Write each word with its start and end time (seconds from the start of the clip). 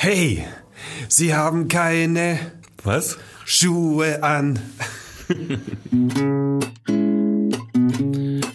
Hey, 0.00 0.44
Sie 1.08 1.34
haben 1.34 1.66
keine 1.66 2.38
Was? 2.84 3.18
Schuhe 3.44 4.22
an. 4.22 4.60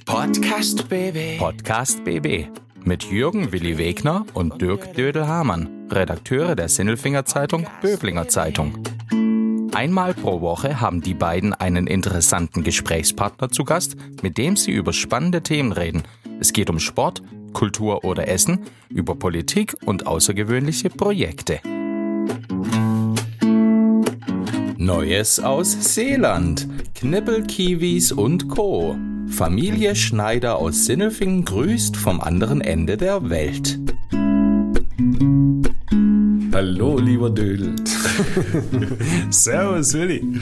Podcast 0.06 0.88
BB. 0.88 1.40
Podcast 1.40 2.02
BB 2.06 2.48
mit 2.86 3.04
Jürgen 3.04 3.52
Willi 3.52 3.78
Wegner 3.78 4.26
und 4.34 4.62
Dirk 4.62 4.94
Dödel-Hamann, 4.94 5.90
Redakteure 5.92 6.56
der 6.56 6.70
Sinnelfinger 6.70 7.26
Zeitung 7.26 7.68
Böblinger 7.82 8.30
Zeitung. 8.30 8.82
Einmal 9.74 10.14
pro 10.14 10.40
Woche 10.40 10.80
haben 10.80 11.02
die 11.02 11.14
beiden 11.14 11.54
einen 11.54 11.88
interessanten 11.88 12.64
Gesprächspartner 12.64 13.50
zu 13.50 13.66
Gast, 13.66 13.98
mit 14.22 14.38
dem 14.38 14.56
sie 14.56 14.72
über 14.72 14.94
spannende 14.94 15.44
Themen 15.44 15.74
reden. 15.74 16.04
Es 16.40 16.54
geht 16.54 16.70
um 16.70 16.80
Sport, 16.80 17.22
Kultur 17.54 18.04
oder 18.04 18.28
Essen, 18.28 18.60
über 18.90 19.16
Politik 19.16 19.76
und 19.86 20.08
außergewöhnliche 20.08 20.90
Projekte. 20.90 21.60
Neues 24.78 25.40
aus 25.40 25.94
Seeland. 25.94 26.68
Knibbelkiwis 26.96 28.12
und 28.12 28.50
Co. 28.50 28.98
Familie 29.28 29.96
Schneider 29.96 30.58
aus 30.58 30.86
Sinnelfingen 30.86 31.46
grüßt 31.46 31.96
vom 31.96 32.20
anderen 32.20 32.60
Ende 32.60 32.98
der 32.98 33.30
Welt. 33.30 33.80
Hallo, 36.54 37.00
lieber 37.00 37.30
Dödel. 37.30 37.76
Servus, 39.32 39.94
Willi. 39.94 40.40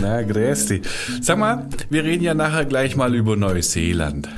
Na, 0.00 0.22
grüß 0.22 0.66
dich. 0.66 0.82
Sag 1.20 1.38
mal, 1.38 1.68
wir 1.88 2.02
reden 2.02 2.24
ja 2.24 2.34
nachher 2.34 2.64
gleich 2.64 2.96
mal 2.96 3.14
über 3.14 3.36
Neuseeland. 3.36 4.28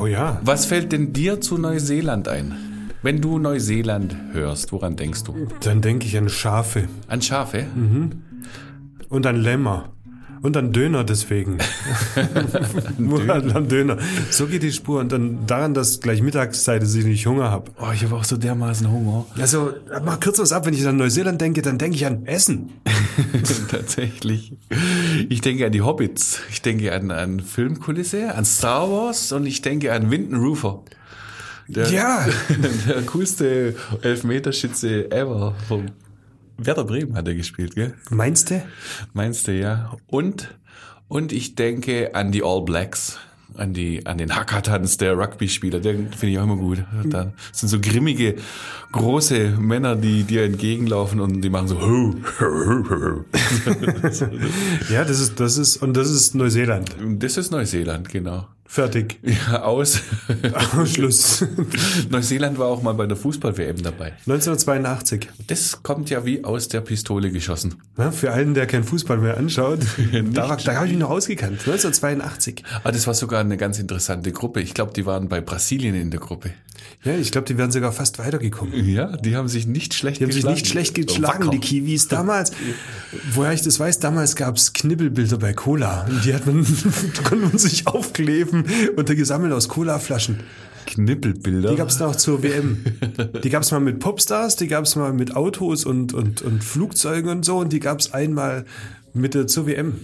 Oh 0.00 0.06
ja. 0.06 0.40
Was 0.44 0.66
fällt 0.66 0.92
denn 0.92 1.12
dir 1.12 1.40
zu 1.40 1.58
Neuseeland 1.58 2.28
ein? 2.28 2.54
Wenn 3.02 3.20
du 3.20 3.38
Neuseeland 3.38 4.16
hörst, 4.32 4.72
woran 4.72 4.96
denkst 4.96 5.22
du? 5.24 5.46
Dann 5.62 5.80
denke 5.80 6.06
ich 6.06 6.16
an 6.18 6.28
Schafe 6.28 6.88
An 7.06 7.22
Schafe? 7.22 7.66
und 9.08 9.26
an 9.26 9.36
Lämmer. 9.36 9.90
Und 10.42 10.56
an 10.56 10.72
Döner 10.72 11.04
deswegen. 11.04 11.58
Nur 12.98 13.28
an 13.28 13.50
an 13.52 13.68
Döner. 13.68 13.98
So 14.30 14.46
geht 14.46 14.62
die 14.62 14.72
Spur. 14.72 15.00
Und 15.00 15.12
dann 15.12 15.46
daran, 15.46 15.74
dass 15.74 16.00
gleich 16.00 16.22
Mittagszeit 16.22 16.82
ist, 16.82 16.94
ich 16.94 17.04
nicht 17.04 17.26
Hunger 17.26 17.50
habe. 17.50 17.70
Oh, 17.80 17.90
ich 17.92 18.04
habe 18.04 18.14
auch 18.16 18.24
so 18.24 18.36
dermaßen 18.36 18.90
Hunger. 18.90 19.26
Also, 19.38 19.72
mal 20.04 20.18
kurz 20.22 20.38
was 20.38 20.52
ab. 20.52 20.66
Wenn 20.66 20.74
ich 20.74 20.86
an 20.86 20.96
Neuseeland 20.96 21.40
denke, 21.40 21.62
dann 21.62 21.78
denke 21.78 21.96
ich 21.96 22.06
an 22.06 22.26
Essen. 22.26 22.70
Tatsächlich. 23.70 24.56
Ich 25.28 25.40
denke 25.40 25.66
an 25.66 25.72
die 25.72 25.82
Hobbits. 25.82 26.40
Ich 26.50 26.62
denke 26.62 26.92
an, 26.92 27.10
an 27.10 27.40
Filmkulisse, 27.40 28.34
an 28.34 28.44
Star 28.44 28.90
Wars 28.90 29.32
und 29.32 29.46
ich 29.46 29.62
denke 29.62 29.92
an 29.92 30.10
Winton 30.10 30.36
Rufer. 30.36 30.82
Der, 31.68 31.90
Ja. 31.90 32.26
Der 32.88 33.02
coolste 33.02 33.74
Elfmeterschütze 34.02 35.10
ever 35.10 35.54
vom 35.68 35.86
Werder 36.58 36.84
Bremen 36.84 37.14
hat 37.14 37.28
er 37.28 37.34
gespielt, 37.34 37.76
gell? 37.76 37.94
Meinst 38.10 38.50
du? 38.50 38.60
Meinst 39.12 39.46
du, 39.46 39.52
ja? 39.52 39.92
Und, 40.08 40.48
und 41.06 41.32
ich 41.32 41.54
denke 41.54 42.16
an 42.16 42.32
die 42.32 42.42
All 42.42 42.62
Blacks. 42.62 43.18
An 43.54 43.72
die, 43.72 44.04
an 44.06 44.18
den 44.18 44.36
Hackertanz 44.36 44.98
der 44.98 45.16
Rugby-Spieler, 45.18 45.80
den 45.80 46.12
finde 46.12 46.32
ich 46.32 46.38
auch 46.38 46.44
immer 46.44 46.56
gut. 46.56 46.84
Da 47.06 47.32
sind 47.50 47.68
so 47.68 47.80
grimmige, 47.80 48.36
große 48.92 49.56
Männer, 49.58 49.96
die 49.96 50.22
dir 50.22 50.44
entgegenlaufen 50.44 51.18
und 51.18 51.40
die 51.40 51.48
machen 51.48 51.66
so, 51.66 51.76
Ja, 54.92 55.04
das 55.04 55.18
ist, 55.18 55.40
das 55.40 55.58
ist, 55.58 55.78
und 55.78 55.96
das 55.96 56.08
ist 56.10 56.36
Neuseeland. 56.36 56.94
Das 57.18 57.36
ist 57.36 57.50
Neuseeland, 57.50 58.10
genau. 58.10 58.46
Fertig. 58.70 59.18
Ja, 59.50 59.62
aus. 59.62 60.00
Schluss. 60.92 61.44
Neuseeland 62.10 62.58
war 62.58 62.66
auch 62.66 62.82
mal 62.82 62.92
bei 62.92 63.06
der 63.06 63.16
Fußball-WM 63.16 63.82
dabei. 63.82 64.12
1982. 64.26 65.28
Das 65.46 65.82
kommt 65.82 66.10
ja 66.10 66.24
wie 66.26 66.44
aus 66.44 66.68
der 66.68 66.82
Pistole 66.82 67.30
geschossen. 67.30 67.76
Ja, 67.96 68.10
für 68.10 68.32
einen, 68.32 68.52
der 68.54 68.66
keinen 68.66 68.84
Fußball 68.84 69.18
mehr 69.18 69.36
anschaut, 69.38 69.80
da, 70.32 70.56
da 70.56 70.74
habe 70.74 70.86
ich 70.86 70.92
mich 70.92 71.00
noch 71.00 71.10
ausgekannt. 71.10 71.60
1982. 71.60 72.62
Ah, 72.84 72.92
das 72.92 73.06
war 73.06 73.14
sogar 73.14 73.40
eine 73.40 73.56
ganz 73.56 73.78
interessante 73.78 74.32
Gruppe. 74.32 74.60
Ich 74.60 74.74
glaube, 74.74 74.92
die 74.94 75.06
waren 75.06 75.28
bei 75.28 75.40
Brasilien 75.40 75.94
in 75.94 76.10
der 76.10 76.20
Gruppe. 76.20 76.50
Ja, 77.04 77.14
ich 77.14 77.30
glaube, 77.32 77.46
die 77.46 77.56
wären 77.58 77.70
sogar 77.72 77.92
fast 77.92 78.18
weitergekommen. 78.18 78.72
Ja, 78.88 79.16
die 79.16 79.34
haben 79.36 79.48
sich 79.48 79.66
nicht 79.66 79.94
schlecht 79.94 80.20
Die 80.20 80.24
haben 80.24 80.32
sich 80.32 80.42
geschlagen. 80.42 80.54
nicht 80.56 80.66
schlecht 80.68 80.94
geschlagen, 80.94 81.40
Wacker. 81.46 81.50
die 81.50 81.58
Kiwis. 81.58 82.08
Damals, 82.08 82.52
woher 83.32 83.52
ich 83.52 83.62
das 83.62 83.78
weiß, 83.80 83.98
damals 84.00 84.36
gab's 84.36 84.72
Knibbelbilder 84.72 85.38
bei 85.38 85.52
Cola. 85.52 86.06
Die 86.24 86.34
hat 86.34 86.46
man, 86.46 86.64
konnte 87.24 87.46
man 87.46 87.58
sich 87.58 87.86
aufkleben 87.86 88.57
und 88.96 89.06
gesammelt 89.06 89.52
aus 89.52 89.68
Colaflaschen. 89.68 90.40
Knippelbilder. 90.86 91.70
Die 91.70 91.76
gab's 91.76 91.98
da 91.98 92.06
auch 92.06 92.16
zur 92.16 92.42
WM. 92.42 92.78
Die 93.44 93.50
gab's 93.50 93.70
mal 93.70 93.80
mit 93.80 94.00
Popstars, 94.00 94.56
die 94.56 94.68
gab's 94.68 94.96
mal 94.96 95.12
mit 95.12 95.36
Autos 95.36 95.84
und, 95.84 96.14
und, 96.14 96.40
und 96.40 96.64
Flugzeugen 96.64 97.30
und 97.30 97.44
so. 97.44 97.58
Und 97.58 97.72
die 97.72 97.80
gab's 97.80 98.12
einmal 98.12 98.64
mit 99.12 99.34
der 99.34 99.46
zur 99.46 99.66
WM. 99.66 100.00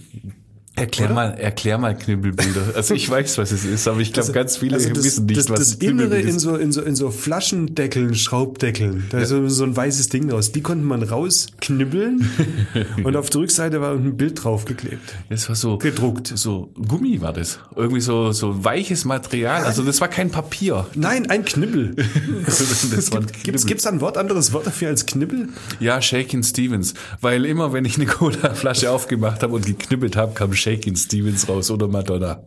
Erklär 0.76 1.06
Oder? 1.06 1.14
mal, 1.14 1.30
erklär 1.34 1.78
mal 1.78 1.96
Knibbelbilder. 1.96 2.74
Also 2.74 2.94
ich 2.94 3.08
weiß, 3.08 3.38
was 3.38 3.52
es 3.52 3.64
ist, 3.64 3.86
aber 3.86 4.00
ich 4.00 4.12
glaube, 4.12 4.32
ganz 4.32 4.56
viele 4.56 4.74
Also 4.74 4.88
das, 4.88 5.04
wissen 5.04 5.26
nicht, 5.26 5.38
das, 5.38 5.48
was 5.48 5.58
das 5.60 5.74
Innere 5.74 6.18
in 6.18 6.28
ist. 6.30 6.40
so, 6.40 6.56
in 6.56 6.72
so, 6.72 6.82
in 6.82 6.96
so 6.96 7.10
Flaschendeckeln, 7.12 8.16
Schraubdeckeln. 8.16 9.04
Da 9.10 9.20
ist 9.20 9.28
so, 9.28 9.64
ein 9.64 9.76
weißes 9.76 10.08
Ding 10.08 10.28
raus. 10.32 10.50
Die 10.50 10.62
konnte 10.62 10.84
man 10.84 11.04
rausknibbeln 11.04 12.28
und 13.04 13.14
auf 13.14 13.30
der 13.30 13.42
Rückseite 13.42 13.80
war 13.80 13.92
ein 13.92 14.16
Bild 14.16 14.42
draufgeklebt. 14.42 15.14
Das 15.28 15.48
war 15.48 15.54
so 15.54 15.78
Gedruckt. 15.78 16.32
so 16.34 16.70
Gummi 16.88 17.20
war 17.20 17.32
das. 17.32 17.60
Irgendwie 17.76 18.00
so 18.00 18.32
so 18.32 18.64
weiches 18.64 19.04
Material. 19.04 19.62
Also 19.62 19.84
das 19.84 20.00
war 20.00 20.08
kein 20.08 20.30
Papier. 20.30 20.86
Nein, 20.96 21.30
ein 21.30 21.44
Knibbel. 21.44 21.94
das 22.46 23.12
war 23.12 23.20
ein 23.20 23.26
Gibt's, 23.26 23.42
Knibbel. 23.44 23.64
gibt's 23.66 23.84
da 23.84 23.90
ein 23.90 24.00
Wort, 24.00 24.18
anderes 24.18 24.52
Wort 24.52 24.66
dafür 24.66 24.88
als 24.88 25.06
Knibbel? 25.06 25.50
Ja, 25.78 26.02
Shakin 26.02 26.42
Stevens. 26.42 26.94
Weil 27.20 27.44
immer, 27.44 27.72
wenn 27.72 27.84
ich 27.84 27.94
eine 27.96 28.06
Cola-Flasche 28.14 28.90
aufgemacht 28.90 29.44
habe 29.44 29.54
und 29.54 29.66
geknibbelt 29.66 30.16
habe, 30.16 30.34
kam 30.34 30.52
Shakin 30.64 30.96
Stevens 30.96 31.46
raus 31.46 31.70
oder 31.70 31.88
Madonna. 31.88 32.42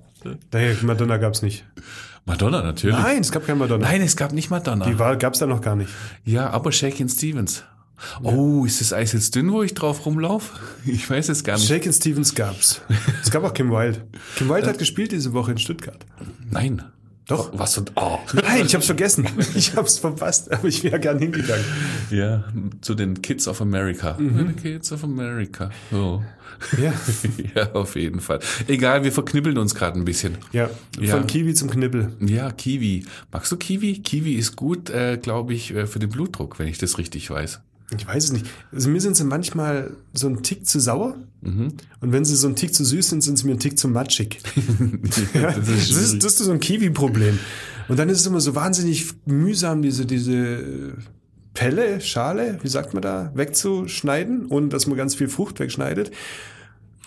Madonna 0.81 1.17
gab's 1.17 1.43
nicht. 1.43 1.65
Madonna 2.25 2.63
natürlich. 2.63 2.97
Nein, 2.97 3.21
es 3.21 3.31
gab 3.31 3.45
kein 3.45 3.59
Madonna. 3.59 3.85
Nein, 3.87 4.01
es 4.01 4.17
gab 4.17 4.33
nicht 4.33 4.49
Madonna. 4.49 4.85
Die 4.85 4.97
war, 4.97 5.15
gab's 5.17 5.37
da 5.37 5.45
noch 5.45 5.61
gar 5.61 5.75
nicht. 5.75 5.91
Ja, 6.25 6.49
aber 6.49 6.71
Shakin 6.71 7.09
Stevens. 7.09 7.63
Oh, 8.23 8.65
ist 8.65 8.81
das 8.81 8.91
Eis 8.91 9.13
jetzt 9.13 9.35
dünn, 9.35 9.51
wo 9.51 9.61
ich 9.61 9.75
drauf 9.75 10.05
rumlaufe? 10.05 10.55
Ich 10.85 11.07
weiß 11.07 11.29
es 11.29 11.43
gar 11.43 11.57
nicht. 11.57 11.67
Shakin 11.67 11.93
Stevens 11.93 12.33
gab's. 12.33 12.81
Es 13.21 13.29
gab 13.29 13.43
auch 13.43 13.53
Kim 13.53 13.69
Wilde. 13.69 14.07
Kim 14.35 14.49
Wilde 14.49 14.67
hat 14.67 14.79
gespielt 14.79 15.11
diese 15.11 15.33
Woche 15.33 15.51
in 15.51 15.59
Stuttgart. 15.59 16.03
Nein. 16.49 16.83
Doch. 17.27 17.51
Was 17.57 17.77
und 17.77 17.91
oh. 17.95 18.19
Nein, 18.33 18.65
ich 18.65 18.73
hab's 18.73 18.85
vergessen. 18.85 19.27
Ich 19.53 19.75
hab's 19.75 19.99
verpasst, 19.99 20.51
aber 20.51 20.67
ich 20.67 20.83
wäre 20.83 20.99
gern 20.99 21.19
hingegangen. 21.19 21.65
Ja, 22.09 22.45
zu 22.81 22.95
den 22.95 23.21
Kids 23.21 23.47
of 23.47 23.61
America. 23.61 24.15
Mhm. 24.17 24.53
The 24.55 24.61
Kids 24.61 24.91
of 24.93 25.03
America. 25.03 25.69
Oh. 25.91 26.21
Ja. 26.81 26.93
ja, 27.55 27.71
auf 27.73 27.95
jeden 27.95 28.19
Fall. 28.21 28.39
Egal, 28.67 29.03
wir 29.03 29.11
verknibbeln 29.11 29.57
uns 29.57 29.75
gerade 29.75 29.99
ein 29.99 30.05
bisschen. 30.05 30.37
Ja, 30.53 30.69
Ja. 30.99 31.15
von 31.17 31.27
Kiwi 31.27 31.53
zum 31.53 31.69
Knibbel. 31.69 32.13
Ja, 32.19 32.51
Kiwi. 32.51 33.05
Magst 33.31 33.51
du 33.51 33.57
Kiwi? 33.57 33.99
Kiwi 33.99 34.33
ist 34.33 34.55
gut, 34.55 34.89
äh, 34.89 35.17
glaube 35.21 35.53
ich, 35.53 35.73
äh, 35.75 35.85
für 35.85 35.99
den 35.99 36.09
Blutdruck, 36.09 36.57
wenn 36.59 36.67
ich 36.67 36.77
das 36.77 36.97
richtig 36.97 37.29
weiß. 37.29 37.59
Ich 37.95 38.05
weiß 38.05 38.25
es 38.25 38.31
nicht. 38.33 38.45
Also 38.71 38.89
mir 38.89 38.99
sind 38.99 39.15
sie 39.15 39.23
manchmal 39.23 39.91
so 40.13 40.27
ein 40.27 40.43
Tick 40.43 40.65
zu 40.67 40.79
sauer. 40.79 41.15
Mhm. 41.41 41.73
Und 42.01 42.11
wenn 42.11 42.25
sie 42.25 42.35
so 42.35 42.47
ein 42.47 42.55
Tick 42.55 42.73
zu 42.73 42.83
süß 42.83 43.09
sind, 43.09 43.21
sind 43.21 43.37
sie 43.37 43.45
mir 43.45 43.53
ein 43.53 43.59
Tick 43.59 43.79
zu 43.79 43.87
matschig. 43.87 44.39
ja, 45.33 45.51
das 45.51 45.55
das, 45.55 45.69
ist 45.69 45.77
ist, 45.77 45.87
schwierig. 45.87 46.19
das 46.19 46.33
ist 46.33 46.45
so 46.45 46.51
ein 46.51 46.59
Kiwi-Problem. 46.59 47.39
Und 47.87 47.97
dann 47.97 48.09
ist 48.09 48.19
es 48.19 48.27
immer 48.27 48.41
so 48.41 48.55
wahnsinnig 48.55 49.05
mühsam, 49.25 49.81
diese, 49.81 50.05
diese 50.05 50.95
Pelle, 51.53 52.01
Schale, 52.01 52.59
wie 52.61 52.67
sagt 52.67 52.93
man 52.93 53.01
da, 53.01 53.31
wegzuschneiden, 53.33 54.47
ohne 54.49 54.67
dass 54.67 54.87
man 54.87 54.97
ganz 54.97 55.15
viel 55.15 55.29
Frucht 55.29 55.59
wegschneidet. 55.59 56.11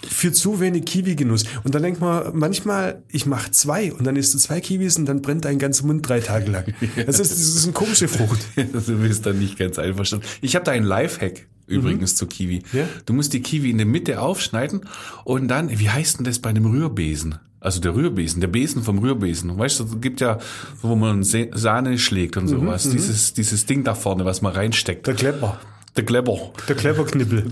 Für 0.08 0.32
zu 0.32 0.60
wenig 0.60 0.86
Kiwi-Genuss. 0.86 1.44
Und 1.62 1.74
dann 1.74 1.82
denkt 1.82 2.00
man 2.00 2.30
manchmal, 2.36 3.02
ich 3.08 3.26
mache 3.26 3.50
zwei 3.50 3.92
und 3.92 4.06
dann 4.06 4.16
isst 4.16 4.32
du 4.32 4.38
zwei 4.38 4.60
Kiwis 4.60 4.96
und 4.96 5.06
dann 5.06 5.20
brennt 5.20 5.44
dein 5.44 5.58
ganzer 5.58 5.84
Mund 5.86 6.08
drei 6.08 6.20
Tage 6.20 6.50
lang. 6.50 6.64
Das 7.06 7.20
ist, 7.20 7.32
das 7.32 7.38
ist 7.40 7.64
eine 7.64 7.72
komische 7.72 8.08
Frucht. 8.08 8.40
du 8.56 8.96
bist 8.98 9.26
dann 9.26 9.38
nicht 9.38 9.58
ganz 9.58 9.78
einverstanden. 9.78 10.26
Ich 10.40 10.54
habe 10.56 10.64
da 10.64 10.72
einen 10.72 10.86
Lifehack 10.86 11.46
übrigens 11.66 12.16
zu 12.16 12.26
Kiwi. 12.26 12.62
Ja? 12.72 12.88
Du 13.06 13.12
musst 13.12 13.32
die 13.32 13.40
Kiwi 13.42 13.70
in 13.70 13.76
der 13.78 13.86
Mitte 13.86 14.20
aufschneiden 14.20 14.82
und 15.24 15.48
dann, 15.48 15.70
wie 15.78 15.90
heißt 15.90 16.18
denn 16.18 16.24
das 16.24 16.38
bei 16.38 16.50
einem 16.50 16.66
Rührbesen? 16.66 17.36
Also 17.60 17.78
der 17.80 17.94
Rührbesen, 17.94 18.40
der 18.40 18.48
Besen 18.48 18.82
vom 18.82 18.98
Rührbesen. 19.00 19.56
Weißt 19.58 19.80
du, 19.80 19.84
es 19.84 20.00
gibt 20.00 20.22
ja, 20.22 20.38
wo 20.80 20.96
man 20.96 21.22
Sa- 21.24 21.44
Sahne 21.52 21.98
schlägt 21.98 22.38
und 22.38 22.48
sowas. 22.48 22.88
Dieses, 22.88 23.34
dieses 23.34 23.66
Ding 23.66 23.84
da 23.84 23.94
vorne, 23.94 24.24
was 24.24 24.40
man 24.40 24.54
reinsteckt. 24.54 25.06
Der 25.06 25.14
Klepper. 25.14 25.60
Der 25.96 26.04
Klepper. 26.04 26.52
Der 26.68 26.76
Klepperknibbel. 26.76 27.44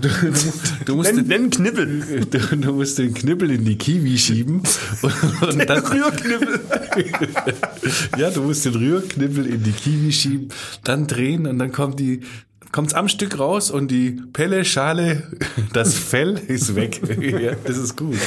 Du 0.85 0.95
musst, 0.95 1.13
Nenn, 1.13 1.27
den, 1.27 1.27
nenn 1.27 1.49
Knibbel. 1.49 2.25
du, 2.31 2.39
du 2.39 2.73
musst 2.73 2.97
den 2.97 3.13
Knibbel 3.13 3.51
in 3.51 3.65
die 3.65 3.77
Kiwi 3.77 4.17
schieben 4.17 4.63
und, 5.01 5.43
und 5.43 5.69
dann, 5.69 5.85
Rührknibbel. 5.85 6.59
ja, 8.17 8.29
du 8.31 8.43
musst 8.43 8.63
den 8.65 8.75
Rührknibbel 8.75 9.45
in 9.45 9.63
die 9.63 9.71
Kiwi 9.71 10.11
schieben, 10.13 10.49
dann 10.85 11.07
drehen 11.07 11.47
und 11.47 11.59
dann 11.59 11.73
kommt 11.73 11.99
die 11.99 12.21
kommt's 12.71 12.93
am 12.93 13.07
Stück 13.07 13.39
raus 13.39 13.71
und 13.71 13.89
die 13.89 14.11
Pelle, 14.33 14.65
Schale, 14.65 15.23
das 15.73 15.95
Fell 15.95 16.39
ist 16.47 16.75
weg. 16.75 17.01
ja, 17.41 17.53
das 17.63 17.77
ist 17.77 17.95
gut. 17.97 18.17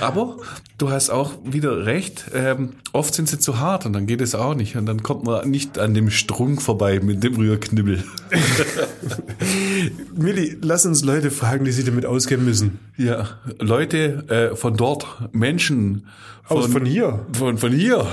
Aber 0.00 0.36
du 0.78 0.90
hast 0.90 1.10
auch 1.10 1.32
wieder 1.44 1.86
recht. 1.86 2.26
Ähm, 2.34 2.74
oft 2.92 3.14
sind 3.14 3.28
sie 3.28 3.38
zu 3.38 3.58
hart 3.58 3.86
und 3.86 3.92
dann 3.92 4.06
geht 4.06 4.20
es 4.20 4.34
auch 4.34 4.54
nicht. 4.54 4.76
Und 4.76 4.86
dann 4.86 5.02
kommt 5.02 5.24
man 5.24 5.48
nicht 5.50 5.78
an 5.78 5.94
dem 5.94 6.10
Strunk 6.10 6.62
vorbei 6.62 7.00
mit 7.00 7.22
dem 7.24 7.36
Rührknibbel. 7.36 8.04
Milli, 10.16 10.56
lass 10.62 10.86
uns 10.86 11.04
Leute 11.04 11.30
fragen, 11.30 11.64
die 11.64 11.72
sich 11.72 11.84
damit 11.84 12.06
auskennen 12.06 12.44
müssen. 12.44 12.78
Ja, 12.96 13.28
Leute 13.58 14.50
äh, 14.52 14.56
von 14.56 14.76
dort, 14.76 15.06
Menschen 15.32 16.06
Aus 16.48 16.66
von 16.66 16.84
hier, 16.84 17.26
von, 17.32 17.58
von 17.58 17.72
hier, 17.72 18.06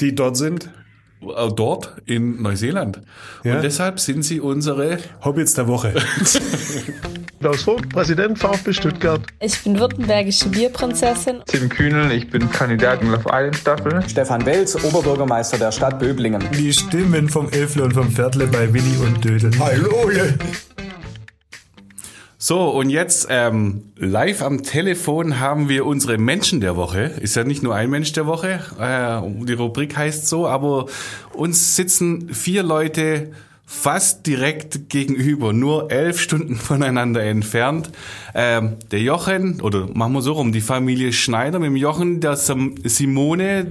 die 0.00 0.14
dort 0.14 0.36
sind. 0.36 0.70
Äh, 1.22 1.48
dort 1.54 1.96
in 2.06 2.42
Neuseeland. 2.42 3.00
Ja. 3.44 3.56
Und 3.56 3.62
deshalb 3.62 4.00
sind 4.00 4.22
sie 4.22 4.40
unsere 4.40 4.98
Hobbits 5.24 5.54
der 5.54 5.68
Woche. 5.68 5.94
Klaus 7.40 7.62
Vogt, 7.62 7.88
Präsident 7.88 8.38
VfB 8.38 8.72
Stuttgart. 8.72 9.22
Ich 9.40 9.62
bin 9.62 9.78
württembergische 9.78 10.48
Bierprinzessin. 10.48 11.40
Tim 11.46 11.70
Kühnel, 11.70 12.12
ich 12.12 12.28
bin 12.28 12.50
Kandidat 12.52 13.00
in 13.00 13.10
Love 13.10 13.24
Island 13.32 13.56
Staffel. 13.56 14.02
Stefan 14.08 14.44
Welz, 14.44 14.76
Oberbürgermeister 14.84 15.56
der 15.56 15.72
Stadt 15.72 15.98
Böblingen. 15.98 16.44
Die 16.58 16.72
Stimmen 16.72 17.28
vom 17.28 17.48
Elfle 17.50 17.84
und 17.84 17.94
vom 17.94 18.10
Viertle 18.10 18.46
bei 18.46 18.72
Willi 18.72 18.96
und 18.98 19.24
Dödel. 19.24 19.50
Hallo! 19.58 20.10
So, 22.42 22.70
und 22.70 22.88
jetzt 22.88 23.26
ähm, 23.28 23.92
live 23.98 24.40
am 24.40 24.62
Telefon 24.62 25.40
haben 25.40 25.68
wir 25.68 25.84
unsere 25.84 26.16
Menschen 26.16 26.62
der 26.62 26.74
Woche. 26.74 27.00
Ist 27.20 27.36
ja 27.36 27.44
nicht 27.44 27.62
nur 27.62 27.74
ein 27.74 27.90
Mensch 27.90 28.14
der 28.14 28.24
Woche, 28.24 28.60
äh, 28.80 29.44
die 29.44 29.52
Rubrik 29.52 29.94
heißt 29.94 30.26
so, 30.26 30.48
aber 30.48 30.86
uns 31.34 31.76
sitzen 31.76 32.32
vier 32.32 32.62
Leute 32.62 33.32
fast 33.66 34.26
direkt 34.26 34.88
gegenüber, 34.88 35.52
nur 35.52 35.92
elf 35.92 36.18
Stunden 36.18 36.56
voneinander 36.56 37.22
entfernt. 37.22 37.90
Ähm, 38.34 38.78
der 38.90 39.00
Jochen, 39.00 39.60
oder 39.60 39.88
machen 39.92 40.14
wir 40.14 40.22
so 40.22 40.32
rum, 40.32 40.50
die 40.50 40.62
Familie 40.62 41.12
Schneider 41.12 41.58
mit 41.58 41.66
dem 41.66 41.76
Jochen, 41.76 42.22
der 42.22 42.36
Sam 42.36 42.74
Simone, 42.84 43.66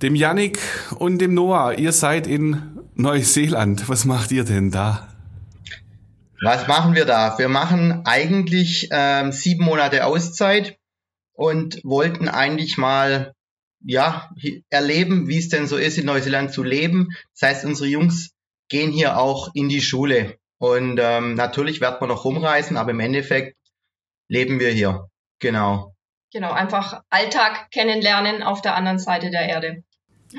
dem 0.00 0.14
Yannick 0.14 0.60
und 0.96 1.18
dem 1.18 1.34
Noah. 1.34 1.76
Ihr 1.76 1.90
seid 1.90 2.28
in 2.28 2.62
Neuseeland. 2.94 3.88
Was 3.88 4.04
macht 4.04 4.30
ihr 4.30 4.44
denn 4.44 4.70
da? 4.70 5.08
Was 6.42 6.66
machen 6.68 6.94
wir 6.94 7.04
da? 7.04 7.38
Wir 7.38 7.48
machen 7.48 8.02
eigentlich 8.04 8.88
ähm, 8.90 9.32
sieben 9.32 9.64
Monate 9.64 10.04
Auszeit 10.04 10.78
und 11.32 11.80
wollten 11.82 12.28
eigentlich 12.28 12.76
mal 12.76 13.32
ja 13.80 14.30
erleben, 14.68 15.28
wie 15.28 15.38
es 15.38 15.48
denn 15.48 15.66
so 15.66 15.76
ist, 15.76 15.98
in 15.98 16.06
Neuseeland 16.06 16.52
zu 16.52 16.62
leben. 16.62 17.08
Das 17.38 17.48
heißt, 17.48 17.64
unsere 17.64 17.88
Jungs 17.88 18.32
gehen 18.68 18.90
hier 18.90 19.18
auch 19.18 19.50
in 19.54 19.68
die 19.68 19.80
Schule. 19.80 20.36
Und 20.58 20.98
ähm, 21.00 21.34
natürlich 21.34 21.80
werden 21.80 22.00
wir 22.00 22.06
noch 22.06 22.24
rumreisen, 22.24 22.76
aber 22.76 22.90
im 22.90 23.00
Endeffekt 23.00 23.56
leben 24.28 24.58
wir 24.60 24.70
hier. 24.70 25.08
Genau. 25.38 25.94
Genau, 26.32 26.52
einfach 26.52 27.02
Alltag 27.08 27.70
kennenlernen 27.70 28.42
auf 28.42 28.60
der 28.60 28.74
anderen 28.74 28.98
Seite 28.98 29.30
der 29.30 29.48
Erde. 29.48 29.84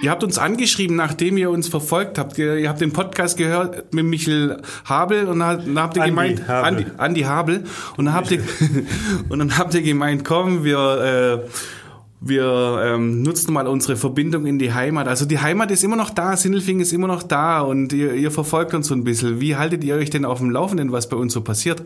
Ihr 0.02 0.12
habt 0.12 0.24
uns 0.24 0.38
angeschrieben, 0.38 0.96
nachdem 0.96 1.38
ihr 1.38 1.50
uns 1.50 1.70
verfolgt 1.70 2.18
habt. 2.18 2.38
Ihr, 2.38 2.68
habt 2.68 2.82
den 2.82 2.92
Podcast 2.92 3.38
gehört 3.38 3.94
mit 3.94 4.06
Michel 4.06 4.62
Habel 4.86 5.26
und 5.26 5.40
dann 5.40 5.66
dann 5.66 5.80
habt 5.80 5.96
ihr 5.96 6.04
Andi 6.04 6.12
gemeint, 6.12 6.48
Habel. 6.48 6.66
Andi, 6.66 6.86
Andi 6.98 7.22
Habel, 7.22 7.64
und 7.96 8.06
dann 8.06 8.14
habt 8.14 8.32
ihr, 8.32 8.42
und 9.30 9.40
dann 9.40 9.58
habt 9.58 9.74
ihr 9.74 9.82
gemeint, 9.82 10.26
komm, 10.26 10.64
wir, 10.64 11.44
äh, 11.46 11.50
wir 12.20 12.82
ähm, 12.84 13.22
nutzen 13.22 13.54
mal 13.54 13.68
unsere 13.68 13.96
Verbindung 13.96 14.46
in 14.46 14.60
die 14.60 14.74
Heimat. 14.74 15.08
Also 15.08 15.26
die 15.26 15.40
Heimat 15.40 15.72
ist 15.72 15.84
immer 15.84 15.96
noch 15.96 16.10
da, 16.10 16.36
Sindelfing 16.36 16.80
ist 16.80 16.92
immer 16.92 17.08
noch 17.08 17.24
da 17.24 17.62
und 17.62 17.94
ihr, 17.94 18.14
ihr 18.14 18.32
verfolgt 18.32 18.74
uns 18.74 18.88
so 18.88 18.94
ein 18.94 19.04
bisschen. 19.04 19.40
Wie 19.40 19.56
haltet 19.56 19.84
ihr 19.84 19.96
euch 19.96 20.10
denn 20.10 20.26
auf 20.26 20.40
dem 20.40 20.50
Laufenden, 20.50 20.92
was 20.92 21.10
bei 21.10 21.18
uns 21.18 21.34
so 21.34 21.42
passiert? 21.42 21.84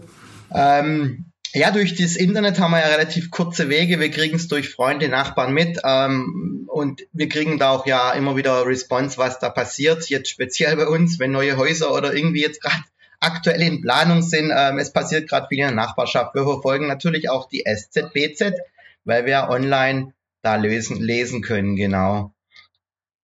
Ähm, 0.54 1.31
ja, 1.54 1.72
durch 1.72 1.96
das 1.96 2.16
Internet 2.16 2.60
haben 2.60 2.72
wir 2.72 2.80
ja 2.80 2.88
relativ 2.88 3.30
kurze 3.30 3.70
Wege. 3.70 4.00
Wir 4.00 4.10
kriegen 4.10 4.38
es 4.38 4.48
durch 4.48 4.70
Freunde, 4.70 5.10
Nachbarn 5.10 5.54
mit 5.54 5.80
ähm, 5.84 6.68
und 6.68 7.02
wir 7.12 7.28
kriegen 7.28 7.58
da 7.58 7.72
auch 7.72 7.86
ja 7.86 8.12
immer 8.12 8.36
wieder 8.38 8.66
Response, 8.66 9.18
was 9.18 9.40
da 9.40 9.50
passiert. 9.50 10.10
Jetzt 10.10 10.30
speziell 10.30 10.76
bei 10.78 10.88
uns, 10.88 11.20
wenn 11.20 11.32
neue 11.32 11.58
Häuser 11.58 11.94
oder 11.94 12.14
irgendwie 12.14 12.42
jetzt 12.42 12.62
gerade 12.62 12.84
aktuell 13.20 13.62
in 13.62 13.82
Planung 13.82 14.22
sind. 14.22 14.52
Ähm, 14.56 14.80
es 14.80 14.94
passiert 14.94 15.30
gerade 15.30 15.48
viel 15.50 15.60
in 15.60 15.68
der 15.68 15.76
Nachbarschaft. 15.76 16.36
Wir 16.36 16.44
verfolgen 16.44 16.88
natürlich 16.88 17.30
auch 17.30 17.50
die 17.50 17.66
SZBZ, 17.66 18.54
weil 19.04 19.26
wir 19.26 19.50
online 19.50 20.14
da 20.42 20.56
lösen, 20.56 21.02
lesen 21.02 21.42
können, 21.42 21.76
genau. 21.76 22.34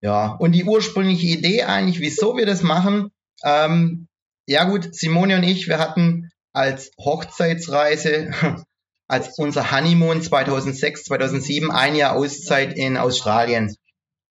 Ja, 0.02 0.34
und 0.34 0.52
die 0.52 0.66
ursprüngliche 0.66 1.28
Idee 1.28 1.64
eigentlich, 1.64 2.00
wieso 2.00 2.38
wir 2.38 2.46
das 2.46 2.62
machen, 2.62 3.12
ähm, 3.44 4.08
ja 4.46 4.64
gut, 4.64 4.94
Simone 4.94 5.36
und 5.36 5.44
ich, 5.44 5.68
wir 5.68 5.80
hatten 5.80 6.27
als 6.58 6.92
Hochzeitsreise, 6.98 8.32
als 9.08 9.38
unser 9.38 9.72
Honeymoon 9.72 10.22
2006, 10.22 11.04
2007, 11.06 11.72
ein 11.72 11.96
Jahr 11.96 12.16
Auszeit 12.16 12.76
in 12.76 12.98
Australien. 12.98 13.76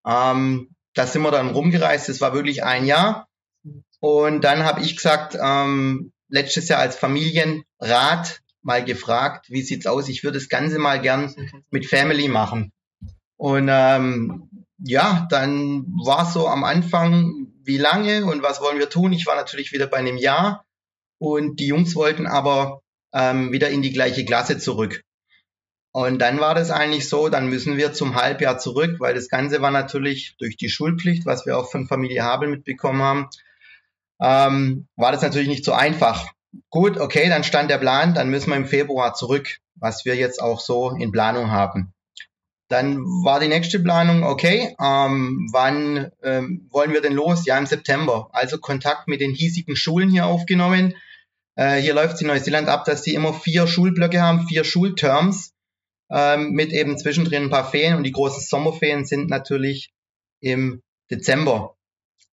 Ähm, 0.06 0.70
da 0.94 1.06
sind 1.06 1.22
wir 1.22 1.30
dann 1.30 1.50
rumgereist, 1.50 2.08
das 2.08 2.20
war 2.20 2.32
wirklich 2.32 2.64
ein 2.64 2.86
Jahr. 2.86 3.28
Und 4.00 4.42
dann 4.42 4.64
habe 4.64 4.80
ich 4.80 4.96
gesagt, 4.96 5.36
ähm, 5.40 6.12
letztes 6.28 6.68
Jahr 6.68 6.80
als 6.80 6.96
Familienrat 6.96 8.40
mal 8.62 8.84
gefragt, 8.84 9.46
wie 9.50 9.62
sieht's 9.62 9.86
aus? 9.86 10.08
Ich 10.08 10.24
würde 10.24 10.38
das 10.38 10.48
Ganze 10.48 10.78
mal 10.78 11.00
gern 11.00 11.34
mit 11.70 11.86
Family 11.86 12.28
machen. 12.28 12.72
Und 13.36 13.68
ähm, 13.70 14.48
ja, 14.78 15.26
dann 15.30 15.84
war 16.02 16.24
so 16.24 16.48
am 16.48 16.64
Anfang, 16.64 17.48
wie 17.62 17.78
lange 17.78 18.24
und 18.24 18.42
was 18.42 18.60
wollen 18.60 18.78
wir 18.78 18.88
tun? 18.88 19.12
Ich 19.12 19.26
war 19.26 19.36
natürlich 19.36 19.72
wieder 19.72 19.86
bei 19.86 19.98
einem 19.98 20.16
Jahr 20.16 20.63
und 21.24 21.60
die 21.60 21.66
Jungs 21.66 21.94
wollten 21.94 22.26
aber 22.26 22.80
ähm, 23.12 23.52
wieder 23.52 23.70
in 23.70 23.82
die 23.82 23.92
gleiche 23.92 24.24
Klasse 24.24 24.58
zurück. 24.58 25.02
Und 25.92 26.18
dann 26.18 26.40
war 26.40 26.56
das 26.56 26.70
eigentlich 26.70 27.08
so, 27.08 27.28
dann 27.28 27.48
müssen 27.48 27.76
wir 27.76 27.92
zum 27.92 28.16
Halbjahr 28.16 28.58
zurück, 28.58 28.96
weil 28.98 29.14
das 29.14 29.28
Ganze 29.28 29.62
war 29.62 29.70
natürlich 29.70 30.34
durch 30.38 30.56
die 30.56 30.68
Schulpflicht, 30.68 31.24
was 31.24 31.46
wir 31.46 31.56
auch 31.56 31.70
von 31.70 31.86
Familie 31.86 32.24
Habel 32.24 32.48
mitbekommen 32.48 33.00
haben, 33.00 33.28
ähm, 34.20 34.88
war 34.96 35.12
das 35.12 35.22
natürlich 35.22 35.48
nicht 35.48 35.64
so 35.64 35.72
einfach. 35.72 36.26
Gut, 36.70 36.98
okay, 36.98 37.28
dann 37.28 37.44
stand 37.44 37.70
der 37.70 37.78
Plan, 37.78 38.14
dann 38.14 38.30
müssen 38.30 38.50
wir 38.50 38.56
im 38.56 38.66
Februar 38.66 39.14
zurück, 39.14 39.58
was 39.76 40.04
wir 40.04 40.16
jetzt 40.16 40.42
auch 40.42 40.60
so 40.60 40.90
in 40.90 41.12
Planung 41.12 41.50
haben. 41.50 41.92
Dann 42.68 42.98
war 43.22 43.40
die 43.40 43.48
nächste 43.48 43.78
Planung, 43.78 44.24
okay, 44.24 44.74
ähm, 44.80 45.48
wann 45.52 46.10
ähm, 46.22 46.66
wollen 46.70 46.92
wir 46.92 47.02
denn 47.02 47.12
los? 47.12 47.44
Ja, 47.44 47.58
im 47.58 47.66
September. 47.66 48.30
Also 48.32 48.58
Kontakt 48.58 49.06
mit 49.06 49.20
den 49.20 49.32
hiesigen 49.32 49.76
Schulen 49.76 50.10
hier 50.10 50.26
aufgenommen. 50.26 50.94
Äh, 51.56 51.76
hier 51.76 51.94
läuft 51.94 52.14
es 52.14 52.20
in 52.20 52.26
Neuseeland 52.26 52.68
ab, 52.68 52.84
dass 52.84 53.02
die 53.02 53.14
immer 53.14 53.32
vier 53.32 53.66
Schulblöcke 53.66 54.20
haben, 54.20 54.46
vier 54.46 54.64
Schulterms, 54.64 55.52
ähm, 56.10 56.50
mit 56.50 56.72
eben 56.72 56.98
zwischendrin 56.98 57.44
ein 57.44 57.50
paar 57.50 57.70
Ferien. 57.70 57.96
Und 57.96 58.04
die 58.04 58.12
großen 58.12 58.42
Sommerferien 58.42 59.04
sind 59.04 59.30
natürlich 59.30 59.92
im 60.40 60.82
Dezember. 61.10 61.76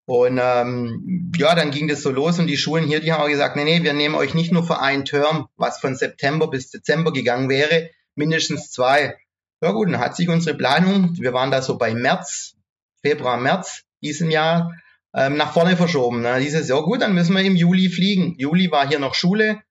Und 0.06 0.40
ähm, 0.42 1.32
ja, 1.38 1.56
dann 1.56 1.72
ging 1.72 1.88
das 1.88 2.02
so 2.02 2.12
los 2.12 2.40
und 2.40 2.48
die 2.48 2.58
Schulen 2.58 2.86
hier, 2.86 3.00
die 3.00 3.14
haben 3.14 3.22
auch 3.22 3.30
gesagt, 3.30 3.56
nee, 3.56 3.64
nee, 3.64 3.84
wir 3.84 3.94
nehmen 3.94 4.16
euch 4.16 4.34
nicht 4.34 4.52
nur 4.52 4.66
für 4.66 4.80
einen 4.80 5.06
Term, 5.06 5.48
was 5.56 5.80
von 5.80 5.96
September 5.96 6.50
bis 6.50 6.70
Dezember 6.70 7.14
gegangen 7.14 7.50
wäre, 7.50 7.90
mindestens 8.16 8.72
zwei. 8.72 9.16
Ja 9.62 9.72
gut, 9.72 9.88
dann 9.88 10.00
hat 10.00 10.16
sich 10.16 10.28
unsere 10.28 10.58
Planung, 10.58 11.16
wir 11.20 11.34
waren 11.34 11.52
da 11.52 11.62
so 11.62 11.78
bei 11.78 11.94
März, 11.94 12.56
Februar, 13.04 13.38
März 13.38 13.84
diesen 14.02 14.32
Jahr, 14.32 14.74
ähm, 15.14 15.38
nach 15.38 15.54
vorne 15.54 15.78
verschoben. 15.78 16.22
Ne? 16.22 16.40
Dieses 16.40 16.68
Jahr, 16.68 16.84
gut, 16.84 17.02
dann 17.02 17.14
müssen 17.14 17.36
wir 17.36 17.44
im 17.44 17.56
Juli 17.56 17.90
fliegen. 17.90 18.36
Juli 18.38 18.72
war 18.72 18.88
hier 18.88 19.00
noch 19.00 19.16
Schule 19.16 19.62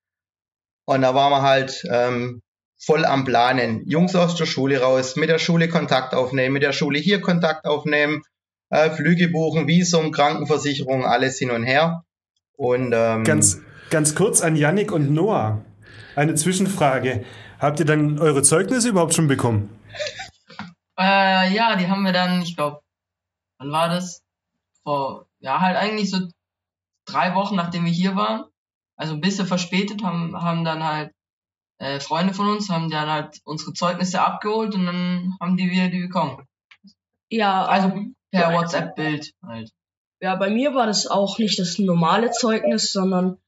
und 0.86 1.02
da 1.02 1.14
waren 1.14 1.30
wir 1.30 1.42
halt 1.42 1.84
ähm, 1.90 2.42
voll 2.78 3.04
am 3.04 3.24
Planen. 3.24 3.82
Jungs 3.86 4.14
aus 4.14 4.34
der 4.36 4.46
Schule 4.46 4.80
raus, 4.80 5.16
mit 5.16 5.28
der 5.28 5.38
Schule 5.38 5.68
Kontakt 5.68 6.14
aufnehmen, 6.14 6.54
mit 6.54 6.62
der 6.62 6.72
Schule 6.72 6.98
hier 6.98 7.20
Kontakt 7.20 7.66
aufnehmen, 7.66 8.22
äh, 8.70 8.90
Flüge 8.90 9.28
buchen, 9.28 9.66
Visum, 9.66 10.12
Krankenversicherung, 10.12 11.04
alles 11.04 11.38
hin 11.38 11.50
und 11.50 11.64
her. 11.64 12.04
Und 12.56 12.92
ähm, 12.94 13.24
Ganz, 13.24 13.60
ganz 13.90 14.14
kurz 14.14 14.42
an 14.42 14.56
Yannick 14.56 14.92
und 14.92 15.10
Noah. 15.10 15.64
Eine 16.16 16.34
Zwischenfrage. 16.34 17.24
Habt 17.58 17.78
ihr 17.78 17.86
dann 17.86 18.18
eure 18.18 18.42
Zeugnisse 18.42 18.88
überhaupt 18.88 19.14
schon 19.14 19.28
bekommen? 19.28 19.70
Äh, 20.98 21.54
ja, 21.54 21.76
die 21.76 21.88
haben 21.88 22.02
wir 22.02 22.12
dann, 22.12 22.42
ich 22.42 22.56
glaube, 22.56 22.80
wann 23.58 23.70
war 23.70 23.88
das? 23.88 24.22
Vor, 24.82 25.29
ja, 25.40 25.60
halt 25.60 25.76
eigentlich 25.76 26.10
so 26.10 26.18
drei 27.06 27.34
Wochen, 27.34 27.56
nachdem 27.56 27.84
wir 27.84 27.92
hier 27.92 28.16
waren. 28.16 28.44
Also 28.96 29.14
ein 29.14 29.20
bisschen 29.20 29.46
verspätet, 29.46 30.02
haben, 30.02 30.40
haben 30.40 30.64
dann 30.64 30.84
halt 30.84 31.12
äh, 31.78 32.00
Freunde 32.00 32.34
von 32.34 32.48
uns, 32.48 32.68
haben 32.68 32.90
dann 32.90 33.08
halt 33.08 33.40
unsere 33.44 33.72
Zeugnisse 33.72 34.20
abgeholt 34.20 34.74
und 34.74 34.86
dann 34.86 35.34
haben 35.40 35.56
die 35.56 35.70
wir 35.70 35.90
die 35.90 36.02
bekommen. 36.02 36.46
Ja, 37.30 37.64
Also 37.64 37.92
per 38.30 38.52
WhatsApp-Bild 38.52 39.32
halt. 39.42 39.70
ja, 40.20 40.36
bei 40.36 40.50
mir 40.50 40.74
war 40.74 40.86
das 40.86 41.06
auch 41.06 41.38
nicht 41.38 41.58
das 41.58 41.78
normale 41.78 42.30
Zeugnis, 42.30 42.92
sondern 42.92 43.38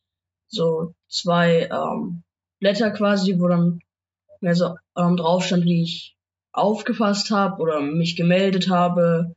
so 0.49 0.95
zwei 1.09 1.69
ähm, 1.71 2.23
Blätter 2.61 2.91
quasi, 2.91 3.39
wo 3.39 3.49
dann 3.49 3.81
mehr 4.41 4.55
so 4.55 4.77
ähm, 4.97 5.17
drauf 5.17 5.45
stand, 5.45 5.65
wie 5.65 5.83
ich 5.83 6.17
aufgefasst 6.53 7.31
habe 7.31 7.61
oder 7.61 7.81
mich 7.81 8.17
gemeldet 8.17 8.69
habe. 8.71 9.35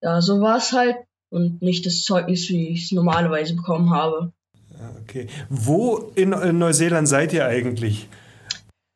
Ja, 0.00 0.20
so 0.20 0.40
war 0.40 0.56
es 0.56 0.72
halt 0.72 0.96
und 1.30 1.62
nicht 1.62 1.86
das 1.86 2.02
Zeugnis, 2.02 2.48
wie 2.48 2.68
ich 2.68 2.84
es 2.84 2.92
normalerweise 2.92 3.54
bekommen 3.54 3.90
habe. 3.90 4.32
Okay. 5.02 5.26
Wo 5.48 6.12
in, 6.14 6.32
in 6.32 6.58
Neuseeland 6.58 7.08
seid 7.08 7.32
ihr 7.32 7.46
eigentlich? 7.46 8.08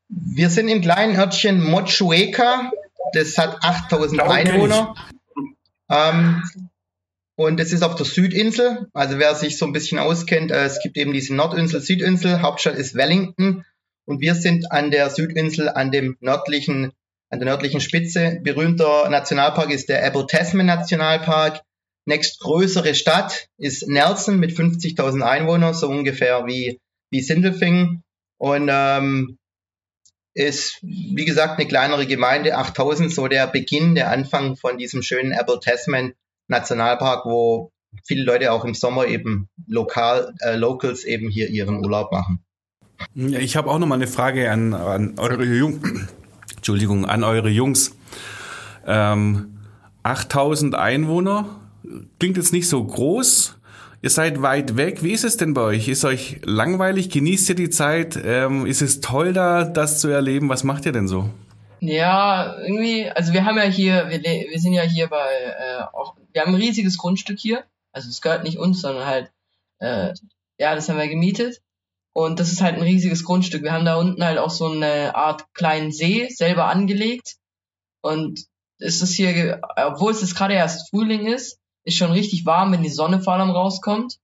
Wir 0.08 0.50
sind 0.50 0.68
im 0.68 0.80
kleinen 0.80 1.16
Örtchen 1.18 1.62
Mochueka. 1.62 2.70
Das 3.14 3.36
hat 3.38 3.62
8000 3.62 4.22
Oh, 4.22 4.28
kenn 4.28 4.46
ich. 4.46 4.52
Einwohner. 4.52 4.94
Ähm, 5.90 6.42
und 7.36 7.60
es 7.60 7.72
ist 7.72 7.82
auf 7.82 7.96
der 7.96 8.06
Südinsel. 8.06 8.88
Also 8.92 9.18
wer 9.18 9.34
sich 9.34 9.58
so 9.58 9.66
ein 9.66 9.72
bisschen 9.72 9.98
auskennt, 9.98 10.50
äh, 10.50 10.64
es 10.64 10.80
gibt 10.82 10.96
eben 10.96 11.12
diese 11.12 11.34
Nordinsel, 11.34 11.80
Südinsel. 11.80 12.42
Hauptstadt 12.42 12.76
ist 12.76 12.94
Wellington. 12.94 13.64
Und 14.04 14.20
wir 14.20 14.34
sind 14.34 14.70
an 14.70 14.90
der 14.90 15.10
Südinsel, 15.10 15.68
an 15.68 15.90
dem 15.90 16.16
nördlichen, 16.20 16.92
an 17.30 17.38
der 17.38 17.46
nördlichen 17.46 17.80
Spitze. 17.80 18.40
Berühmter 18.42 19.08
Nationalpark 19.08 19.70
ist 19.70 19.88
der 19.88 20.04
Abel 20.06 20.26
Tasman 20.26 20.66
Nationalpark. 20.66 21.60
Nächstgrößere 22.04 22.94
Stadt 22.94 23.48
ist 23.58 23.88
Nelson 23.88 24.38
mit 24.38 24.52
50.000 24.52 25.22
Einwohnern, 25.22 25.74
so 25.74 25.88
ungefähr 25.88 26.46
wie, 26.46 26.80
wie 27.10 27.20
Sindelfingen. 27.20 28.02
Und 28.38 28.68
ähm, 28.70 29.38
ist, 30.34 30.78
wie 30.82 31.24
gesagt, 31.24 31.58
eine 31.58 31.68
kleinere 31.68 32.06
Gemeinde, 32.06 32.56
8000, 32.56 33.12
so 33.12 33.28
der 33.28 33.46
Beginn, 33.46 33.94
der 33.94 34.10
Anfang 34.10 34.56
von 34.56 34.78
diesem 34.78 35.02
schönen 35.02 35.32
Abel 35.32 35.60
Tasman 35.60 36.14
Nationalpark, 36.48 37.26
wo 37.26 37.70
viele 38.04 38.24
Leute 38.24 38.52
auch 38.52 38.64
im 38.64 38.74
Sommer 38.74 39.06
eben 39.06 39.48
lokal, 39.66 40.34
äh, 40.40 40.56
Locals 40.56 41.04
eben 41.04 41.28
hier 41.28 41.48
ihren 41.48 41.84
Urlaub 41.84 42.10
machen. 42.12 42.42
Ich 43.14 43.56
habe 43.56 43.70
auch 43.70 43.78
noch 43.78 43.86
mal 43.86 43.96
eine 43.96 44.06
Frage 44.06 44.50
an, 44.50 44.74
an 44.74 45.18
eure 45.18 45.44
Jungs. 45.44 46.08
Entschuldigung, 46.56 47.04
an 47.04 47.24
eure 47.24 47.48
Jungs. 47.48 47.94
Ähm, 48.86 49.58
8000 50.02 50.74
Einwohner 50.74 51.61
klingt 52.18 52.36
jetzt 52.36 52.52
nicht 52.52 52.68
so 52.68 52.82
groß. 52.82 53.58
Ihr 54.02 54.10
seid 54.10 54.42
weit 54.42 54.76
weg. 54.76 55.04
Wie 55.04 55.12
ist 55.12 55.24
es 55.24 55.36
denn 55.36 55.54
bei 55.54 55.62
euch? 55.62 55.86
Ist 55.86 56.04
euch 56.04 56.40
langweilig? 56.44 57.08
Genießt 57.08 57.50
ihr 57.50 57.54
die 57.54 57.70
Zeit? 57.70 58.18
Ähm, 58.22 58.66
ist 58.66 58.82
es 58.82 59.00
toll 59.00 59.32
da, 59.32 59.64
das 59.64 60.00
zu 60.00 60.08
erleben? 60.08 60.48
Was 60.48 60.64
macht 60.64 60.86
ihr 60.86 60.92
denn 60.92 61.06
so? 61.06 61.30
Ja, 61.78 62.58
irgendwie, 62.58 63.08
also 63.10 63.32
wir 63.32 63.44
haben 63.44 63.56
ja 63.56 63.64
hier, 63.64 64.08
wir, 64.08 64.22
wir 64.22 64.60
sind 64.60 64.72
ja 64.72 64.82
hier 64.82 65.08
bei, 65.08 65.32
äh, 65.58 65.82
auch, 65.92 66.16
wir 66.32 66.42
haben 66.42 66.54
ein 66.54 66.60
riesiges 66.60 66.98
Grundstück 66.98 67.38
hier. 67.38 67.64
Also 67.92 68.08
es 68.08 68.20
gehört 68.20 68.42
nicht 68.42 68.58
uns, 68.58 68.80
sondern 68.80 69.06
halt, 69.06 69.30
äh, 69.78 70.14
ja, 70.58 70.74
das 70.74 70.88
haben 70.88 70.98
wir 70.98 71.08
gemietet. 71.08 71.60
Und 72.12 72.40
das 72.40 72.52
ist 72.52 72.60
halt 72.60 72.76
ein 72.76 72.82
riesiges 72.82 73.24
Grundstück. 73.24 73.62
Wir 73.62 73.72
haben 73.72 73.84
da 73.84 73.96
unten 73.96 74.24
halt 74.24 74.38
auch 74.38 74.50
so 74.50 74.68
eine 74.68 75.14
Art 75.14 75.52
kleinen 75.54 75.92
See 75.92 76.28
selber 76.28 76.66
angelegt. 76.66 77.36
Und 78.00 78.46
es 78.78 79.00
ist 79.00 79.14
hier, 79.14 79.60
obwohl 79.76 80.10
es 80.10 80.20
jetzt 80.20 80.36
gerade 80.36 80.54
erst 80.54 80.90
Frühling 80.90 81.26
ist, 81.26 81.58
ist 81.84 81.96
schon 81.96 82.12
richtig 82.12 82.46
warm, 82.46 82.72
wenn 82.72 82.82
die 82.82 82.88
Sonne 82.88 83.20
vor 83.20 83.34
allem 83.34 83.50
rauskommt. 83.50 84.18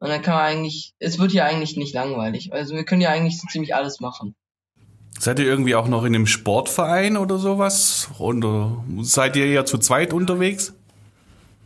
Und 0.00 0.08
dann 0.08 0.22
kann 0.22 0.34
man 0.34 0.44
eigentlich, 0.44 0.94
es 0.98 1.18
wird 1.18 1.32
hier 1.32 1.44
eigentlich 1.44 1.76
nicht 1.76 1.94
langweilig. 1.94 2.52
Also 2.52 2.74
wir 2.74 2.84
können 2.84 3.00
ja 3.00 3.10
eigentlich 3.10 3.40
so 3.40 3.48
ziemlich 3.48 3.74
alles 3.74 4.00
machen. 4.00 4.36
Seid 5.18 5.40
ihr 5.40 5.46
irgendwie 5.46 5.74
auch 5.74 5.88
noch 5.88 6.04
in 6.04 6.14
einem 6.14 6.26
Sportverein 6.26 7.16
oder 7.16 7.38
sowas? 7.38 8.08
Und 8.18 8.44
äh, 8.44 9.02
seid 9.02 9.34
ihr 9.34 9.46
eher 9.46 9.66
zu 9.66 9.78
zweit 9.78 10.12
unterwegs? 10.12 10.74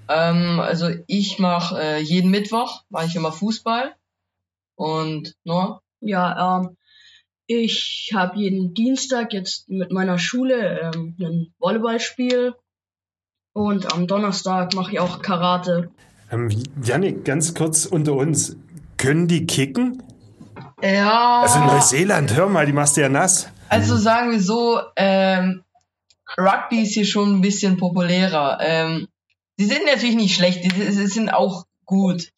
Ähm, 0.08 0.61
also 0.61 0.88
ich 1.06 1.38
mache 1.38 1.78
äh, 1.78 2.00
jeden 2.00 2.30
Mittwoch 2.30 2.82
mache 2.88 3.06
ich 3.06 3.16
immer 3.16 3.32
Fußball 3.32 3.94
und 4.76 5.34
Noah. 5.44 5.82
Ja, 6.00 6.58
ähm, 6.58 6.76
ich 7.46 8.11
habe 8.14 8.38
jeden 8.38 8.72
Dienstag 8.72 9.34
jetzt 9.34 9.68
mit 9.68 9.92
meiner 9.92 10.18
Schule 10.18 10.92
ähm, 10.94 11.16
ein 11.20 11.54
Volleyballspiel 11.58 12.54
und 13.52 13.92
am 13.92 14.06
Donnerstag 14.06 14.75
mache 14.75 14.92
ich 14.92 15.00
auch 15.00 15.23
Karate. 15.23 15.90
Ähm, 16.30 16.49
Janik, 16.82 17.25
ganz 17.25 17.54
kurz 17.54 17.87
unter 17.87 18.14
uns. 18.14 18.56
Können 18.97 19.28
die 19.28 19.47
kicken? 19.47 20.02
Ja. 20.82 21.42
Also 21.42 21.61
Neuseeland, 21.61 22.35
hör 22.35 22.49
mal, 22.49 22.66
die 22.66 22.73
machst 22.73 22.97
du 22.97 23.02
ja 23.02 23.09
nass. 23.09 23.49
Also 23.68 23.97
sagen 23.97 24.30
wir 24.30 24.40
so, 24.40 24.80
ähm, 24.97 25.62
Rugby 26.38 26.82
ist 26.82 26.94
hier 26.94 27.04
schon 27.06 27.37
ein 27.37 27.40
bisschen 27.40 27.76
populärer. 27.76 28.59
Ähm, 28.61 29.09
die 29.59 29.64
sind 29.64 29.85
natürlich 29.87 30.16
nicht 30.16 30.35
schlecht, 30.35 30.64
die, 30.64 30.90
sie 30.90 31.06
sind 31.06 31.30
auch 31.30 31.64
gut. 31.85 32.30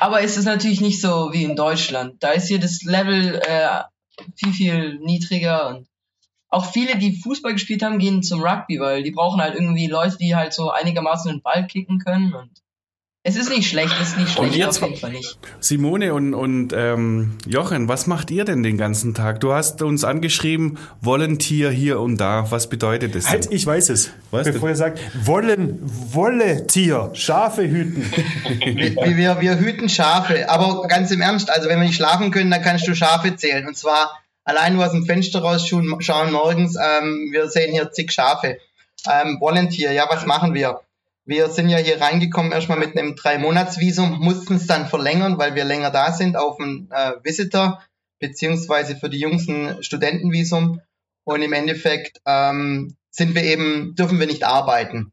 Aber 0.00 0.22
es 0.22 0.36
ist 0.36 0.46
natürlich 0.46 0.80
nicht 0.80 1.00
so 1.00 1.32
wie 1.32 1.44
in 1.44 1.56
Deutschland. 1.56 2.22
Da 2.22 2.32
ist 2.32 2.48
hier 2.48 2.58
das 2.58 2.82
Level 2.82 3.40
äh, 3.46 3.82
viel, 4.36 4.52
viel 4.52 4.98
niedriger 4.98 5.68
und 5.68 5.86
auch 6.52 6.70
viele, 6.72 6.96
die 6.98 7.16
Fußball 7.16 7.52
gespielt 7.54 7.82
haben, 7.82 7.98
gehen 7.98 8.22
zum 8.22 8.42
Rugby, 8.42 8.78
weil 8.78 9.02
die 9.02 9.10
brauchen 9.10 9.40
halt 9.40 9.54
irgendwie 9.54 9.86
Leute, 9.88 10.16
die 10.18 10.36
halt 10.36 10.52
so 10.52 10.70
einigermaßen 10.70 11.30
den 11.32 11.42
Ball 11.42 11.66
kicken 11.66 11.98
können 11.98 12.34
und 12.34 12.50
es 13.24 13.36
ist 13.36 13.50
nicht 13.50 13.70
schlecht, 13.70 13.94
es 14.02 14.08
ist 14.08 14.18
nicht 14.18 14.36
Und 14.36 14.46
schlecht, 14.46 14.58
ihr 14.58 14.68
auf 14.68 14.74
zwei- 14.74 14.88
jeden 14.88 14.98
Fall 14.98 15.12
nicht. 15.12 15.38
Simone 15.60 16.12
und, 16.12 16.34
und 16.34 16.72
ähm, 16.76 17.38
Jochen, 17.46 17.86
was 17.86 18.08
macht 18.08 18.32
ihr 18.32 18.44
denn 18.44 18.64
den 18.64 18.76
ganzen 18.76 19.14
Tag? 19.14 19.38
Du 19.38 19.52
hast 19.52 19.80
uns 19.80 20.02
angeschrieben, 20.02 20.76
Volunteer 21.00 21.70
hier 21.70 22.00
und 22.00 22.16
da. 22.16 22.50
Was 22.50 22.68
bedeutet 22.68 23.14
das? 23.14 23.28
Halt, 23.30 23.44
denn? 23.44 23.52
ich 23.52 23.64
weiß 23.64 23.90
es. 23.90 24.10
Was 24.32 24.50
Bevor 24.50 24.70
ihr 24.70 24.74
sagt, 24.76 24.98
wollen, 25.24 25.78
wolle 25.84 26.66
Tier, 26.66 27.10
Schafe 27.14 27.62
hüten. 27.62 28.02
wir, 28.60 29.16
wir, 29.16 29.40
wir 29.40 29.56
hüten 29.60 29.88
Schafe, 29.88 30.50
aber 30.50 30.88
ganz 30.88 31.12
im 31.12 31.20
Ernst, 31.20 31.48
also 31.48 31.68
wenn 31.68 31.78
wir 31.78 31.86
nicht 31.86 31.94
schlafen 31.96 32.32
können, 32.32 32.50
dann 32.50 32.62
kannst 32.62 32.88
du 32.88 32.94
Schafe 32.96 33.36
zählen. 33.36 33.68
Und 33.68 33.76
zwar 33.76 34.10
allein 34.44 34.74
nur 34.74 34.86
aus 34.86 34.92
dem 34.92 35.04
Fenster 35.04 35.40
rausschauen 35.40 36.00
schauen 36.00 36.32
morgens, 36.32 36.76
ähm, 36.76 37.28
wir 37.32 37.48
sehen 37.48 37.72
hier 37.72 37.90
zig 37.92 38.12
Schafe. 38.12 38.58
Ähm, 39.10 39.38
Volunteer, 39.40 39.92
ja, 39.92 40.06
was 40.08 40.26
machen 40.26 40.54
wir? 40.54 40.80
Wir 41.24 41.48
sind 41.48 41.68
ja 41.68 41.78
hier 41.78 42.00
reingekommen 42.00 42.50
erstmal 42.50 42.78
mit 42.78 42.96
einem 42.96 43.14
Drei-Monats-Visum, 43.14 44.18
mussten 44.18 44.56
es 44.56 44.66
dann 44.66 44.88
verlängern, 44.88 45.38
weil 45.38 45.54
wir 45.54 45.64
länger 45.64 45.90
da 45.90 46.12
sind 46.12 46.36
auf 46.36 46.58
ein 46.58 46.88
äh, 46.90 47.12
Visitor, 47.22 47.82
beziehungsweise 48.18 48.96
für 48.96 49.08
die 49.08 49.20
Jungs 49.20 49.48
ein 49.48 49.82
Studentenvisum. 49.82 50.80
Und 51.24 51.42
im 51.42 51.52
Endeffekt 51.52 52.20
ähm, 52.26 52.96
sind 53.10 53.34
wir 53.36 53.44
eben, 53.44 53.94
dürfen 53.94 54.18
wir 54.18 54.26
nicht 54.26 54.42
arbeiten. 54.42 55.12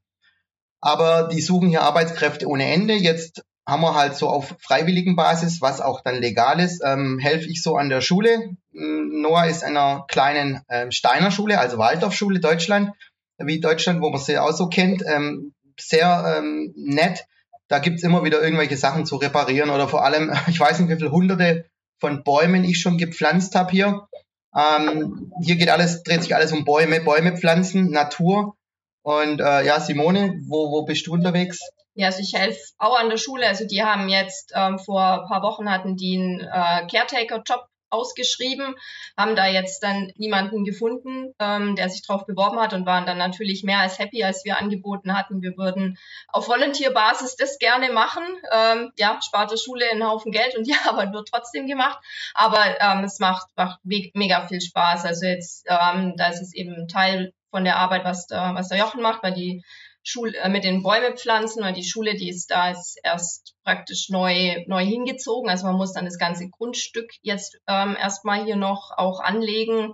Aber 0.81 1.29
die 1.31 1.41
suchen 1.41 1.69
hier 1.69 1.83
Arbeitskräfte 1.83 2.47
ohne 2.47 2.65
Ende. 2.65 2.93
Jetzt 2.95 3.43
haben 3.69 3.81
wir 3.81 3.95
halt 3.95 4.15
so 4.15 4.27
auf 4.27 4.55
freiwilligen 4.59 5.15
Basis, 5.15 5.61
was 5.61 5.81
auch 5.81 6.01
dann 6.01 6.15
legal 6.15 6.59
ist, 6.59 6.81
ähm, 6.85 7.19
helfe 7.19 7.49
ich 7.49 7.61
so 7.61 7.75
an 7.75 7.89
der 7.89 8.01
Schule. 8.01 8.55
Ähm, 8.73 9.21
Noah 9.21 9.45
ist 9.45 9.63
in 9.63 9.77
einer 9.77 10.05
kleinen 10.07 10.61
ähm, 10.69 10.91
Steiner 10.91 11.31
Schule, 11.31 11.59
also 11.59 11.77
Waldorfschule 11.77 12.39
Deutschland, 12.39 12.91
wie 13.37 13.59
Deutschland, 13.59 14.01
wo 14.01 14.09
man 14.09 14.19
sie 14.19 14.37
auch 14.37 14.51
so 14.51 14.67
kennt. 14.67 15.03
Ähm, 15.05 15.53
sehr 15.79 16.37
ähm, 16.37 16.73
nett. 16.75 17.25
Da 17.67 17.79
gibt's 17.79 18.03
immer 18.03 18.23
wieder 18.23 18.41
irgendwelche 18.41 18.77
Sachen 18.77 19.05
zu 19.05 19.17
reparieren 19.17 19.69
oder 19.69 19.87
vor 19.87 20.03
allem, 20.03 20.33
ich 20.47 20.59
weiß 20.59 20.79
nicht, 20.79 20.89
wie 20.89 20.95
viele 20.95 21.11
hunderte 21.11 21.65
von 21.99 22.23
Bäumen 22.23 22.63
ich 22.63 22.79
schon 22.79 22.97
gepflanzt 22.97 23.55
habe 23.55 23.71
hier. 23.71 24.07
Ähm, 24.55 25.31
hier 25.43 25.57
geht 25.57 25.69
alles, 25.69 26.03
dreht 26.03 26.23
sich 26.23 26.35
alles 26.35 26.51
um 26.51 26.65
Bäume, 26.65 27.01
Bäume 27.01 27.37
pflanzen, 27.37 27.91
Natur. 27.91 28.55
Und 29.03 29.39
äh, 29.39 29.65
ja, 29.65 29.79
Simone, 29.79 30.41
wo, 30.47 30.71
wo 30.71 30.85
bist 30.85 31.07
du 31.07 31.13
unterwegs? 31.13 31.59
Ja, 31.95 32.07
also 32.07 32.19
ich 32.21 32.33
helfe 32.33 32.59
auch 32.77 32.97
an 32.97 33.09
der 33.09 33.17
Schule. 33.17 33.47
Also 33.47 33.65
die 33.65 33.83
haben 33.83 34.09
jetzt 34.09 34.53
ähm, 34.55 34.79
vor 34.79 35.01
ein 35.23 35.27
paar 35.27 35.41
Wochen 35.41 35.69
hatten 35.69 35.95
die 35.97 36.17
einen 36.17 36.39
äh, 36.41 36.87
Caretaker-Job 36.87 37.65
ausgeschrieben, 37.91 38.75
haben 39.17 39.35
da 39.35 39.47
jetzt 39.47 39.81
dann 39.81 40.11
niemanden 40.15 40.63
gefunden, 40.63 41.33
ähm, 41.39 41.75
der 41.75 41.89
sich 41.89 42.05
drauf 42.05 42.27
beworben 42.27 42.59
hat 42.59 42.73
und 42.73 42.85
waren 42.85 43.07
dann 43.07 43.17
natürlich 43.17 43.63
mehr 43.63 43.79
als 43.79 43.97
happy, 43.97 44.23
als 44.23 44.45
wir 44.45 44.59
angeboten 44.59 45.17
hatten. 45.17 45.41
Wir 45.41 45.57
würden 45.57 45.97
auf 46.27 46.47
Volunteer-Basis 46.47 47.35
das 47.35 47.57
gerne 47.57 47.91
machen. 47.91 48.23
Ähm, 48.53 48.91
ja, 48.97 49.19
spart 49.25 49.49
der 49.51 49.57
Schule 49.57 49.89
einen 49.89 50.07
Haufen 50.07 50.31
Geld 50.31 50.55
und 50.55 50.67
die 50.67 50.75
Arbeit 50.87 51.11
wird 51.13 51.29
trotzdem 51.33 51.65
gemacht. 51.65 51.97
Aber 52.35 52.63
ähm, 52.79 53.03
es 53.03 53.17
macht, 53.19 53.47
macht 53.57 53.79
me- 53.83 54.11
mega 54.13 54.47
viel 54.47 54.61
Spaß. 54.61 55.05
Also 55.05 55.25
jetzt, 55.25 55.65
ähm, 55.67 56.13
da 56.15 56.27
ist 56.27 56.41
es 56.41 56.53
eben 56.53 56.87
Teil 56.87 57.33
von 57.49 57.63
der 57.63 57.77
Arbeit, 57.77 58.05
was 58.05 58.27
der, 58.27 58.51
was 58.53 58.67
der 58.69 58.77
Jochen 58.77 59.01
macht, 59.01 59.23
weil 59.23 59.33
die 59.33 59.63
Schule 60.03 60.37
äh, 60.37 60.49
mit 60.49 60.63
den 60.63 60.83
Bäume 60.83 61.15
pflanzen, 61.15 61.63
weil 61.63 61.73
die 61.73 61.83
Schule, 61.83 62.15
die 62.15 62.29
ist 62.29 62.51
da 62.51 62.71
ist 62.71 62.99
erst 63.03 63.55
praktisch 63.63 64.09
neu 64.09 64.63
neu 64.67 64.83
hingezogen. 64.83 65.49
Also 65.49 65.67
man 65.67 65.75
muss 65.75 65.93
dann 65.93 66.05
das 66.05 66.17
ganze 66.17 66.49
Grundstück 66.49 67.11
jetzt 67.21 67.59
ähm, 67.67 67.95
erstmal 67.99 68.43
hier 68.45 68.55
noch 68.55 68.91
auch 68.97 69.19
anlegen. 69.19 69.93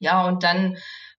Ja, 0.00 0.26
und 0.26 0.42
dann, 0.42 0.76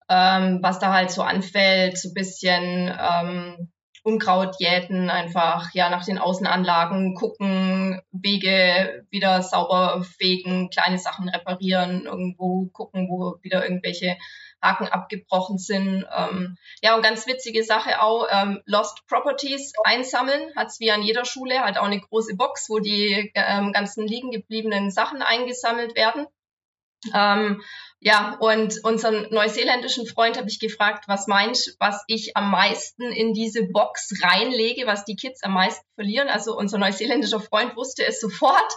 ähm, 0.10 0.60
was 0.62 0.80
da 0.80 0.94
halt 0.94 1.12
so 1.12 1.22
anfällt, 1.22 1.98
so 1.98 2.10
ein 2.10 2.14
bisschen 2.14 2.94
ähm, 3.00 3.72
Unkraut 4.04 4.58
jäten, 4.60 5.10
einfach 5.10 5.74
ja 5.74 5.90
nach 5.90 6.06
den 6.06 6.20
Außenanlagen 6.20 7.16
gucken, 7.16 8.00
Wege 8.12 9.04
wieder 9.10 9.42
sauber 9.42 10.04
fegen, 10.04 10.70
kleine 10.70 11.00
Sachen 11.00 11.28
reparieren, 11.28 12.06
irgendwo 12.06 12.68
gucken, 12.68 13.10
wo 13.10 13.40
wieder 13.42 13.64
irgendwelche 13.64 14.16
Haken 14.62 14.88
abgebrochen 14.88 15.58
sind. 15.58 16.06
Ähm, 16.16 16.58
ja, 16.82 16.96
und 16.96 17.04
ganz 17.04 17.28
witzige 17.28 17.64
Sache 17.64 18.02
auch, 18.02 18.28
ähm, 18.32 18.62
Lost 18.66 19.06
Properties 19.08 19.74
einsammeln, 19.84 20.52
hat's 20.56 20.80
wie 20.80 20.92
an 20.92 21.04
jeder 21.04 21.26
Schule, 21.26 21.60
halt 21.62 21.78
auch 21.78 21.86
eine 21.86 22.00
große 22.00 22.36
Box, 22.36 22.70
wo 22.70 22.80
die 22.80 23.32
ähm, 23.36 23.72
ganzen 23.74 24.08
liegen 24.08 24.32
gebliebenen 24.32 24.92
Sachen 24.92 25.22
eingesammelt 25.22 25.96
werden. 25.96 26.28
Ähm, 27.14 27.62
Ja, 28.02 28.38
und 28.40 28.84
unseren 28.84 29.28
neuseeländischen 29.32 30.06
Freund 30.06 30.38
habe 30.38 30.48
ich 30.48 30.60
gefragt, 30.60 31.06
was 31.08 31.26
meint, 31.26 31.76
was 31.80 32.04
ich 32.08 32.38
am 32.38 32.52
meisten 32.52 33.04
in 33.12 33.34
diese 33.34 33.64
Box 33.64 34.14
reinlege, 34.22 34.86
was 34.86 35.06
die 35.06 35.16
Kids 35.16 35.42
am 35.42 35.54
meisten 35.54 35.86
verlieren. 35.96 36.28
Also 36.28 36.56
unser 36.56 36.78
neuseeländischer 36.78 37.40
Freund 37.40 37.76
wusste 37.76 38.06
es 38.06 38.20
sofort. 38.20 38.72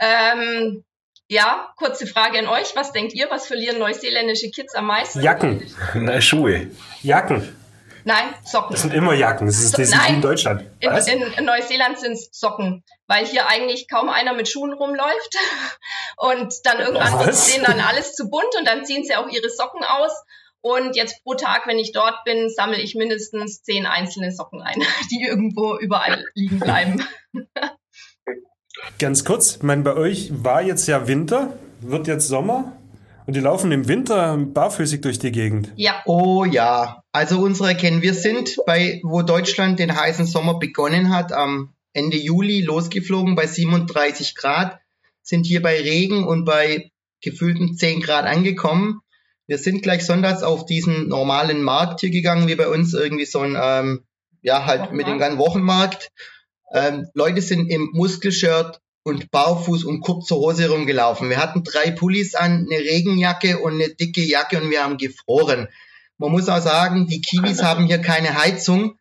Ähm, 0.00 0.82
ja, 1.30 1.72
kurze 1.76 2.08
Frage 2.08 2.40
an 2.40 2.48
euch. 2.48 2.74
Was 2.74 2.92
denkt 2.92 3.14
ihr, 3.14 3.30
was 3.30 3.46
verlieren 3.46 3.78
neuseeländische 3.78 4.50
Kids 4.50 4.74
am 4.74 4.86
meisten? 4.86 5.22
Jacken. 5.22 5.64
Na, 5.94 6.20
Schuhe. 6.20 6.70
Jacken. 7.02 7.56
Nein, 8.04 8.34
Socken. 8.44 8.72
Das 8.72 8.82
sind 8.82 8.94
immer 8.94 9.14
Jacken. 9.14 9.46
Das 9.46 9.60
ist, 9.60 9.78
das 9.78 9.90
ist 9.90 10.08
wie 10.08 10.14
in 10.14 10.22
Deutschland. 10.22 10.64
In, 10.80 10.90
in, 10.90 11.32
in 11.34 11.44
Neuseeland 11.44 12.00
sind 12.00 12.12
es 12.14 12.30
Socken, 12.32 12.82
weil 13.06 13.26
hier 13.26 13.46
eigentlich 13.46 13.88
kaum 13.88 14.08
einer 14.08 14.32
mit 14.32 14.48
Schuhen 14.48 14.72
rumläuft. 14.72 15.36
Und 16.16 16.52
dann 16.64 16.80
irgendwann 16.80 17.26
wird 17.26 17.54
denen 17.54 17.64
dann 17.66 17.80
alles 17.80 18.14
zu 18.14 18.28
bunt 18.28 18.54
und 18.58 18.66
dann 18.66 18.84
ziehen 18.84 19.04
sie 19.04 19.14
auch 19.14 19.28
ihre 19.28 19.48
Socken 19.48 19.84
aus. 19.84 20.12
Und 20.60 20.96
jetzt 20.96 21.22
pro 21.22 21.34
Tag, 21.34 21.66
wenn 21.66 21.78
ich 21.78 21.92
dort 21.92 22.24
bin, 22.24 22.50
sammle 22.50 22.78
ich 22.78 22.94
mindestens 22.94 23.62
zehn 23.62 23.86
einzelne 23.86 24.32
Socken 24.32 24.60
ein, 24.60 24.82
die 25.10 25.22
irgendwo 25.22 25.78
überall 25.78 26.24
liegen 26.34 26.58
bleiben. 26.58 27.06
Ganz 28.98 29.24
kurz, 29.24 29.56
ich 29.56 29.62
meine, 29.62 29.82
bei 29.82 29.94
euch 29.94 30.30
war 30.32 30.62
jetzt 30.62 30.86
ja 30.86 31.08
Winter, 31.08 31.54
wird 31.80 32.06
jetzt 32.06 32.28
Sommer. 32.28 32.76
Und 33.26 33.36
die 33.36 33.40
laufen 33.40 33.70
im 33.70 33.86
Winter 33.86 34.36
barfüßig 34.36 35.02
durch 35.02 35.18
die 35.18 35.30
Gegend. 35.30 35.70
Ja. 35.76 36.02
Oh 36.04 36.44
ja. 36.44 37.04
Also 37.12 37.40
unsere 37.40 37.76
kennen 37.76 38.02
wir 38.02 38.14
sind 38.14 38.56
bei, 38.66 39.00
wo 39.04 39.22
Deutschland 39.22 39.78
den 39.78 39.94
heißen 39.94 40.26
Sommer 40.26 40.58
begonnen 40.58 41.14
hat, 41.14 41.32
am 41.32 41.72
Ende 41.92 42.16
Juli 42.16 42.62
losgeflogen 42.62 43.34
bei 43.36 43.46
37 43.46 44.34
Grad, 44.34 44.80
sind 45.22 45.46
hier 45.46 45.62
bei 45.62 45.80
Regen 45.80 46.26
und 46.26 46.44
bei 46.44 46.90
gefühlten 47.20 47.76
10 47.76 48.00
Grad 48.00 48.26
angekommen. 48.26 49.00
Wir 49.46 49.58
sind 49.58 49.82
gleich 49.82 50.06
sonntags 50.06 50.42
auf 50.42 50.64
diesen 50.66 51.08
normalen 51.08 51.62
Markt 51.62 52.00
hier 52.00 52.10
gegangen, 52.10 52.48
wie 52.48 52.54
bei 52.54 52.68
uns 52.68 52.94
irgendwie 52.94 53.26
so 53.26 53.40
ein, 53.40 53.56
ähm, 53.60 54.04
ja, 54.42 54.66
halt 54.66 54.92
mit 54.92 55.06
dem 55.06 55.18
ganzen 55.18 55.38
Wochenmarkt. 55.38 56.10
Ähm, 56.72 57.06
Leute 57.14 57.42
sind 57.42 57.68
im 57.68 57.90
Muskelshirt 57.92 58.80
und 59.02 59.30
barfuß 59.30 59.84
und 59.84 60.00
kurze 60.00 60.34
Hose 60.34 60.68
rumgelaufen. 60.68 61.30
Wir 61.30 61.38
hatten 61.38 61.64
drei 61.64 61.90
Pullis 61.90 62.34
an, 62.34 62.66
eine 62.70 62.80
Regenjacke 62.80 63.58
und 63.58 63.74
eine 63.74 63.88
dicke 63.88 64.22
Jacke 64.22 64.60
und 64.60 64.70
wir 64.70 64.84
haben 64.84 64.98
gefroren. 64.98 65.68
Man 66.18 66.32
muss 66.32 66.48
auch 66.48 66.60
sagen, 66.60 67.06
die 67.06 67.20
Kiwis 67.20 67.62
haben 67.62 67.86
hier 67.86 67.98
keine 67.98 68.40
Heizung. 68.40 68.96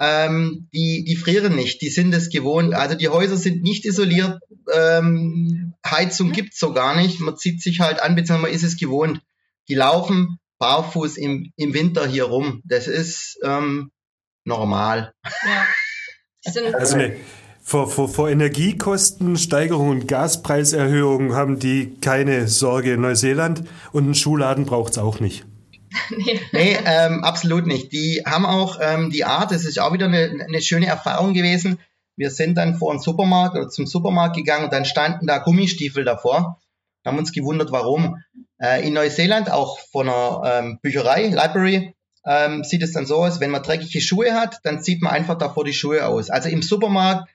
Ähm, 0.00 0.68
die, 0.74 1.04
die 1.04 1.14
frieren 1.14 1.54
nicht, 1.54 1.80
die 1.80 1.88
sind 1.88 2.12
es 2.12 2.28
gewohnt. 2.28 2.74
Also 2.74 2.96
die 2.96 3.08
Häuser 3.08 3.36
sind 3.36 3.62
nicht 3.62 3.84
isoliert. 3.84 4.40
Ähm, 4.72 5.74
Heizung 5.86 6.32
gibt's 6.32 6.58
so 6.58 6.72
gar 6.72 6.96
nicht. 6.96 7.20
Man 7.20 7.36
zieht 7.36 7.62
sich 7.62 7.80
halt 7.80 8.02
an, 8.02 8.16
beziehungsweise 8.16 8.42
man 8.42 8.56
ist 8.56 8.64
es 8.64 8.76
gewohnt. 8.76 9.20
Die 9.68 9.74
laufen 9.74 10.38
barfuß 10.58 11.16
im, 11.16 11.52
im 11.56 11.74
Winter 11.74 12.06
hier 12.06 12.24
rum. 12.24 12.60
Das 12.64 12.88
ist 12.88 13.38
ähm, 13.44 13.92
normal. 14.44 15.12
Ja. 15.24 15.66
Also 16.44 16.60
eine, 16.96 17.16
vor, 17.66 17.90
vor, 17.90 18.08
vor 18.08 18.28
Energiekostensteigerung 18.28 19.88
und 19.88 20.06
Gaspreiserhöhung 20.06 21.34
haben 21.34 21.58
die 21.58 21.94
keine 22.00 22.46
Sorge 22.46 22.92
in 22.92 23.00
Neuseeland 23.00 23.64
und 23.92 24.04
einen 24.04 24.14
Schuhladen 24.14 24.66
braucht's 24.66 24.98
auch 24.98 25.18
nicht. 25.18 25.46
nee, 26.10 26.40
nee 26.52 26.76
ähm, 26.84 27.24
absolut 27.24 27.66
nicht. 27.66 27.92
Die 27.92 28.22
haben 28.26 28.44
auch 28.44 28.78
ähm, 28.82 29.10
die 29.10 29.24
Art, 29.24 29.50
das 29.50 29.64
ist 29.64 29.80
auch 29.80 29.94
wieder 29.94 30.06
eine, 30.06 30.44
eine 30.46 30.60
schöne 30.60 30.86
Erfahrung 30.86 31.32
gewesen. 31.32 31.78
Wir 32.16 32.30
sind 32.30 32.56
dann 32.56 32.76
vor 32.76 32.90
einen 32.90 33.00
Supermarkt 33.00 33.56
oder 33.56 33.70
zum 33.70 33.86
Supermarkt 33.86 34.36
gegangen 34.36 34.64
und 34.64 34.72
dann 34.72 34.84
standen 34.84 35.26
da 35.26 35.38
Gummistiefel 35.38 36.04
davor. 36.04 36.60
Haben 37.04 37.18
uns 37.18 37.32
gewundert, 37.32 37.72
warum. 37.72 38.22
Äh, 38.58 38.86
in 38.86 38.94
Neuseeland, 38.94 39.50
auch 39.50 39.78
von 39.90 40.08
einer 40.08 40.42
ähm, 40.44 40.78
Bücherei, 40.82 41.28
Library, 41.28 41.93
ähm, 42.26 42.64
sieht 42.64 42.82
es 42.82 42.92
dann 42.92 43.06
so 43.06 43.16
aus, 43.16 43.40
wenn 43.40 43.50
man 43.50 43.62
dreckige 43.62 44.00
Schuhe 44.00 44.34
hat, 44.34 44.60
dann 44.62 44.82
zieht 44.82 45.02
man 45.02 45.12
einfach 45.12 45.36
davor 45.36 45.64
die 45.64 45.72
Schuhe 45.72 46.06
aus. 46.06 46.30
Also 46.30 46.48
im 46.48 46.62
Supermarkt 46.62 47.28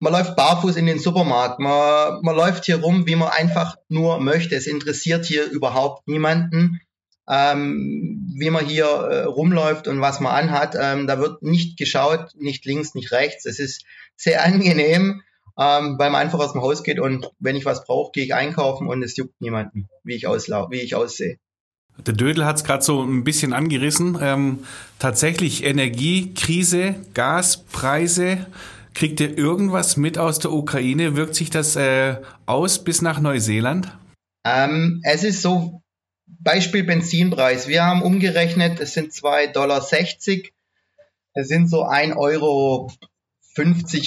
man 0.00 0.12
läuft 0.12 0.36
barfuß 0.36 0.76
in 0.76 0.86
den 0.86 0.98
Supermarkt, 0.98 1.58
man, 1.58 2.20
man 2.22 2.36
läuft 2.36 2.64
hier 2.66 2.80
rum, 2.80 3.06
wie 3.06 3.16
man 3.16 3.28
einfach 3.28 3.76
nur 3.88 4.20
möchte. 4.20 4.54
Es 4.54 4.66
interessiert 4.66 5.26
hier 5.26 5.50
überhaupt 5.50 6.06
niemanden, 6.06 6.80
ähm, 7.28 8.32
wie 8.38 8.50
man 8.50 8.64
hier 8.64 8.86
äh, 8.86 9.24
rumläuft 9.24 9.88
und 9.88 10.00
was 10.00 10.20
man 10.20 10.32
anhat. 10.32 10.76
Ähm, 10.80 11.06
da 11.06 11.18
wird 11.18 11.42
nicht 11.42 11.78
geschaut, 11.78 12.30
nicht 12.36 12.64
links, 12.64 12.94
nicht 12.94 13.10
rechts. 13.12 13.44
Es 13.44 13.58
ist 13.58 13.84
sehr 14.16 14.44
angenehm, 14.44 15.22
ähm, 15.58 15.96
weil 15.98 16.10
man 16.10 16.22
einfach 16.22 16.38
aus 16.38 16.52
dem 16.52 16.62
Haus 16.62 16.84
geht 16.84 17.00
und 17.00 17.30
wenn 17.40 17.56
ich 17.56 17.64
was 17.64 17.84
brauche, 17.84 18.12
gehe 18.12 18.24
ich 18.24 18.34
einkaufen 18.34 18.86
und 18.86 19.02
es 19.02 19.16
juckt 19.16 19.40
niemanden, 19.40 19.88
wie 20.04 20.14
ich, 20.14 20.26
auslau 20.26 20.70
wie 20.70 20.80
ich 20.80 20.94
aussehe. 20.94 21.38
Der 22.06 22.14
Dödel 22.14 22.44
hat 22.44 22.56
es 22.56 22.64
gerade 22.64 22.82
so 22.82 23.02
ein 23.02 23.24
bisschen 23.24 23.52
angerissen. 23.52 24.18
Ähm, 24.20 24.60
tatsächlich 24.98 25.64
Energiekrise, 25.64 26.94
Gaspreise. 27.14 28.46
Kriegt 28.94 29.20
ihr 29.20 29.36
irgendwas 29.36 29.96
mit 29.96 30.18
aus 30.18 30.38
der 30.38 30.52
Ukraine? 30.52 31.16
Wirkt 31.16 31.34
sich 31.34 31.50
das 31.50 31.76
äh, 31.76 32.16
aus 32.46 32.82
bis 32.82 33.02
nach 33.02 33.20
Neuseeland? 33.20 33.96
Ähm, 34.44 35.00
es 35.04 35.24
ist 35.24 35.42
so, 35.42 35.82
Beispiel 36.26 36.84
Benzinpreis. 36.84 37.68
Wir 37.68 37.84
haben 37.84 38.02
umgerechnet, 38.02 38.80
es 38.80 38.94
sind 38.94 39.12
2,60 39.12 39.52
Dollar. 39.52 39.86
Es 41.34 41.48
sind 41.48 41.68
so 41.68 41.84
1,50 41.84 42.16
Euro 42.16 42.90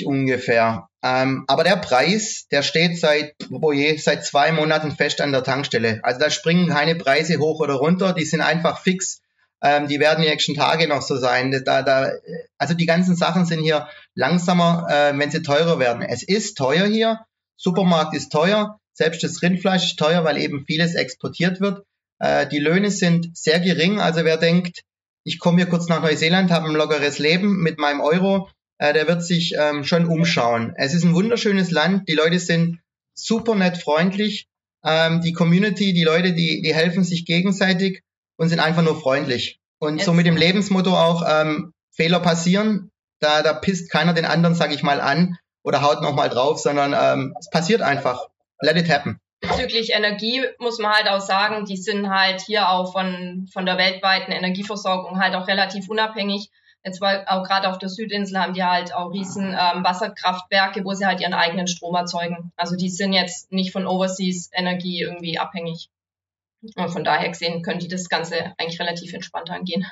ungefähr. 0.06 0.90
Ähm, 1.04 1.46
aber 1.48 1.64
der 1.64 1.78
Preis, 1.78 2.48
der 2.52 2.62
steht 2.62 3.00
seit, 3.00 3.34
oh 3.50 3.72
je, 3.72 3.98
seit 3.98 4.26
zwei 4.26 4.52
Monaten 4.52 4.92
fest 4.92 5.22
an 5.22 5.32
der 5.32 5.44
Tankstelle. 5.44 6.00
Also 6.04 6.20
da 6.20 6.30
springen 6.30 6.70
keine 6.70 6.96
Preise 6.96 7.38
hoch 7.38 7.60
oder 7.60 7.74
runter, 7.74 8.14
die 8.14 8.26
sind 8.26 8.42
einfach 8.42 8.80
fix 8.80 9.22
ähm, 9.62 9.88
die 9.88 10.00
werden 10.00 10.24
die 10.24 10.30
nächsten 10.30 10.56
Tage 10.56 10.88
noch 10.88 11.02
so 11.02 11.18
sein. 11.18 11.52
Da, 11.64 11.84
da, 11.84 12.12
also 12.58 12.74
die 12.74 12.86
ganzen 12.86 13.16
Sachen 13.16 13.46
sind 13.46 13.62
hier 13.62 13.88
langsamer, 14.16 14.88
äh, 14.90 15.18
wenn 15.18 15.32
sie 15.32 15.44
teurer 15.44 15.80
werden. 15.80 16.02
Es 16.02 16.24
ist 16.24 16.58
teuer 16.58 16.86
hier. 16.86 17.22
Supermarkt 17.58 18.16
ist 18.16 18.32
teuer. 18.32 18.80
Selbst 18.94 19.24
das 19.24 19.42
Rindfleisch 19.42 19.86
ist 19.86 20.00
teuer, 20.00 20.24
weil 20.24 20.38
eben 20.38 20.66
vieles 20.66 20.96
exportiert 20.96 21.62
wird. 21.62 21.86
Äh, 22.20 22.48
die 22.48 22.60
Löhne 22.60 22.90
sind 22.90 23.38
sehr 23.38 23.60
gering. 23.60 24.00
Also 24.00 24.26
wer 24.26 24.38
denkt, 24.38 24.82
ich 25.24 25.38
komme 25.38 25.58
hier 25.58 25.68
kurz 25.70 25.88
nach 25.88 26.02
Neuseeland, 26.02 26.50
habe 26.50 26.68
ein 26.68 26.76
lockeres 26.76 27.20
Leben 27.20 27.62
mit 27.62 27.78
meinem 27.78 28.02
Euro, 28.02 28.50
äh, 28.82 28.94
der 28.94 29.08
wird 29.08 29.24
sich 29.24 29.54
ähm, 29.58 29.84
schon 29.84 30.08
umschauen. 30.08 30.74
Es 30.76 30.96
ist 30.96 31.04
ein 31.04 31.14
wunderschönes 31.14 31.70
Land. 31.70 32.10
Die 32.10 32.16
Leute 32.16 32.40
sind 32.40 32.80
super 33.14 33.54
nett 33.54 33.78
freundlich. 33.78 34.48
Ähm, 34.84 35.22
die 35.22 35.34
Community, 35.34 35.94
die 35.94 36.04
Leute, 36.04 36.34
die, 36.34 36.64
die 36.64 36.74
helfen 36.74 37.04
sich 37.04 37.26
gegenseitig 37.26 38.02
und 38.38 38.50
sind 38.50 38.60
einfach 38.60 38.82
nur 38.82 39.00
freundlich. 39.00 39.60
Und 39.78 39.98
Jetzt. 39.98 40.06
so 40.06 40.14
mit 40.14 40.26
dem 40.26 40.36
Lebensmotto 40.36 40.98
auch, 40.98 41.24
ähm, 41.30 41.74
Fehler 41.92 42.22
passieren, 42.22 42.90
da, 43.20 43.44
da 43.44 43.54
pisst 43.54 43.92
keiner 43.92 44.14
den 44.14 44.26
anderen, 44.26 44.56
sag 44.56 44.74
ich 44.74 44.82
mal, 44.82 45.00
an 45.00 45.38
oder 45.64 45.84
haut 45.84 46.02
nochmal 46.02 46.30
drauf, 46.30 46.60
sondern 46.60 46.96
ähm, 46.98 47.36
es 47.40 47.52
passiert 47.52 47.84
einfach. 47.84 48.30
Let 48.62 48.78
it 48.78 48.90
happen. 48.90 49.20
Bezüglich 49.42 49.92
Energie 49.94 50.44
muss 50.58 50.80
man 50.80 50.92
halt 50.92 51.08
auch 51.08 51.22
sagen, 51.22 51.66
die 51.66 51.78
sind 51.78 52.10
halt 52.10 52.42
hier 52.42 52.70
auch 52.70 52.92
von, 52.92 53.48
von 53.54 53.68
der 53.68 53.78
weltweiten 53.78 54.32
Energieversorgung 54.32 55.20
halt 55.20 55.36
auch 55.36 55.48
relativ 55.48 55.88
unabhängig. 55.88 56.50
Jetzt 56.84 57.00
war 57.00 57.24
auch 57.28 57.44
gerade 57.44 57.70
auf 57.70 57.78
der 57.78 57.90
Südinsel 57.90 58.40
haben 58.40 58.54
die 58.54 58.64
halt 58.64 58.94
auch 58.94 59.12
riesen 59.12 59.50
ähm, 59.50 59.84
Wasserkraftwerke, 59.84 60.84
wo 60.84 60.94
sie 60.94 61.06
halt 61.06 61.22
ihren 61.22 61.34
eigenen 61.34 61.68
Strom 61.68 61.96
erzeugen. 61.96 62.52
Also 62.56 62.76
die 62.76 62.90
sind 62.90 63.14
jetzt 63.14 63.52
nicht 63.52 63.72
von 63.72 63.86
Overseas 63.86 64.50
Energie 64.52 65.02
irgendwie 65.02 65.38
abhängig. 65.38 65.90
Und 66.76 66.90
von 66.90 67.04
daher 67.04 67.30
gesehen 67.30 67.62
können 67.62 67.80
die 67.80 67.88
das 67.88 68.10
Ganze 68.10 68.54
eigentlich 68.58 68.80
relativ 68.80 69.14
entspannt 69.14 69.50
angehen. 69.50 69.86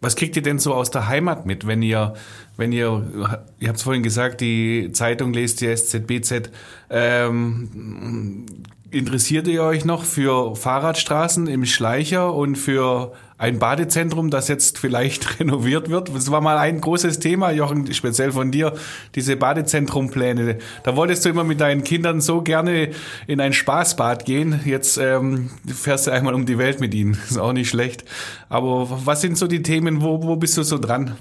Was 0.00 0.16
kriegt 0.16 0.36
ihr 0.36 0.42
denn 0.42 0.58
so 0.58 0.74
aus 0.74 0.90
der 0.90 1.08
Heimat 1.08 1.46
mit, 1.46 1.66
wenn 1.66 1.82
ihr, 1.82 2.14
wenn 2.56 2.72
ihr, 2.72 3.42
ihr 3.58 3.68
habt 3.68 3.78
es 3.78 3.82
vorhin 3.82 4.02
gesagt, 4.02 4.40
die 4.42 4.90
Zeitung 4.92 5.32
lest, 5.32 5.62
die 5.62 5.74
SZBZ, 5.74 6.50
ähm, 6.90 8.46
interessiert 8.90 9.46
ihr 9.46 9.62
euch 9.62 9.84
noch 9.84 10.04
für 10.04 10.56
Fahrradstraßen 10.56 11.46
im 11.46 11.64
Schleicher 11.64 12.34
und 12.34 12.56
für 12.56 13.12
ein 13.38 13.58
Badezentrum, 13.58 14.30
das 14.30 14.48
jetzt 14.48 14.78
vielleicht 14.78 15.40
renoviert 15.40 15.88
wird. 15.88 16.14
Das 16.14 16.30
war 16.30 16.40
mal 16.40 16.58
ein 16.58 16.80
großes 16.80 17.20
Thema, 17.20 17.50
Jochen, 17.50 17.92
speziell 17.92 18.32
von 18.32 18.50
dir, 18.50 18.74
diese 19.14 19.36
Badezentrumpläne. 19.36 20.58
Da 20.82 20.96
wolltest 20.96 21.24
du 21.24 21.30
immer 21.30 21.44
mit 21.44 21.60
deinen 21.60 21.84
Kindern 21.84 22.20
so 22.20 22.42
gerne 22.42 22.90
in 23.26 23.40
ein 23.40 23.52
Spaßbad 23.52 24.24
gehen. 24.24 24.60
Jetzt 24.64 24.98
ähm, 24.98 25.50
fährst 25.66 26.06
du 26.06 26.10
einmal 26.10 26.34
um 26.34 26.44
die 26.44 26.58
Welt 26.58 26.80
mit 26.80 26.92
ihnen. 26.92 27.18
ist 27.28 27.38
auch 27.38 27.52
nicht 27.52 27.70
schlecht. 27.70 28.04
Aber 28.48 28.88
was 29.06 29.20
sind 29.20 29.38
so 29.38 29.46
die 29.46 29.62
Themen, 29.62 30.02
wo, 30.02 30.22
wo 30.22 30.36
bist 30.36 30.56
du 30.56 30.62
so 30.62 30.78
dran? 30.78 31.16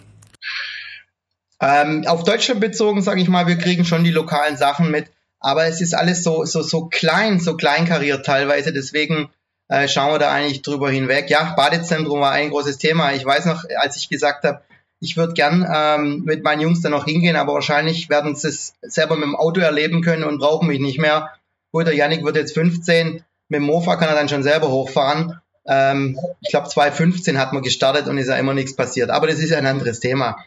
Ähm, 1.61 2.05
auf 2.07 2.23
Deutschland 2.23 2.61
bezogen, 2.61 3.01
sage 3.01 3.21
ich 3.21 3.27
mal, 3.27 3.47
wir 3.47 3.57
kriegen 3.57 3.85
schon 3.85 4.03
die 4.03 4.11
lokalen 4.11 4.55
Sachen 4.55 4.91
mit, 4.91 5.09
aber 5.39 5.65
es 5.65 5.81
ist 5.81 5.93
alles 5.93 6.23
so, 6.23 6.45
so, 6.45 6.61
so 6.61 6.85
klein, 6.85 7.39
so 7.39 7.55
kleinkariert 7.55 8.25
teilweise. 8.25 8.73
Deswegen 8.73 9.29
äh, 9.69 9.87
schauen 9.87 10.13
wir 10.13 10.19
da 10.19 10.31
eigentlich 10.31 10.61
drüber 10.61 10.89
hinweg. 10.89 11.29
Ja, 11.29 11.53
Badezentrum 11.55 12.19
war 12.19 12.31
ein 12.31 12.49
großes 12.49 12.77
Thema. 12.77 13.13
Ich 13.13 13.25
weiß 13.25 13.45
noch, 13.45 13.63
als 13.77 13.95
ich 13.97 14.09
gesagt 14.09 14.43
habe, 14.43 14.61
ich 14.99 15.15
würde 15.15 15.33
gern 15.33 15.65
ähm, 15.73 16.23
mit 16.25 16.43
meinen 16.43 16.61
Jungs 16.61 16.81
da 16.81 16.89
noch 16.89 17.05
hingehen, 17.05 17.37
aber 17.37 17.53
wahrscheinlich 17.53 18.09
werden 18.09 18.35
sie 18.35 18.49
es 18.49 18.73
selber 18.81 19.15
mit 19.15 19.23
dem 19.23 19.35
Auto 19.35 19.61
erleben 19.61 20.01
können 20.01 20.23
und 20.23 20.39
brauchen 20.39 20.67
mich 20.67 20.79
nicht 20.79 20.99
mehr. 20.99 21.29
Gut, 21.71 21.87
der 21.87 21.95
Yannick 21.95 22.25
wird 22.25 22.35
jetzt 22.35 22.53
15. 22.53 23.23
Mit 23.47 23.61
dem 23.61 23.63
Mofa 23.63 23.95
kann 23.95 24.09
er 24.09 24.15
dann 24.15 24.27
schon 24.27 24.43
selber 24.43 24.69
hochfahren. 24.69 25.39
Ähm, 25.65 26.19
ich 26.41 26.49
glaube 26.49 26.67
2015 26.67 27.37
hat 27.37 27.53
man 27.53 27.63
gestartet 27.63 28.07
und 28.07 28.17
ist 28.17 28.27
ja 28.27 28.35
immer 28.35 28.53
nichts 28.53 28.75
passiert. 28.75 29.09
Aber 29.09 29.27
das 29.27 29.39
ist 29.39 29.53
ein 29.53 29.65
anderes 29.65 29.99
Thema. 29.99 30.43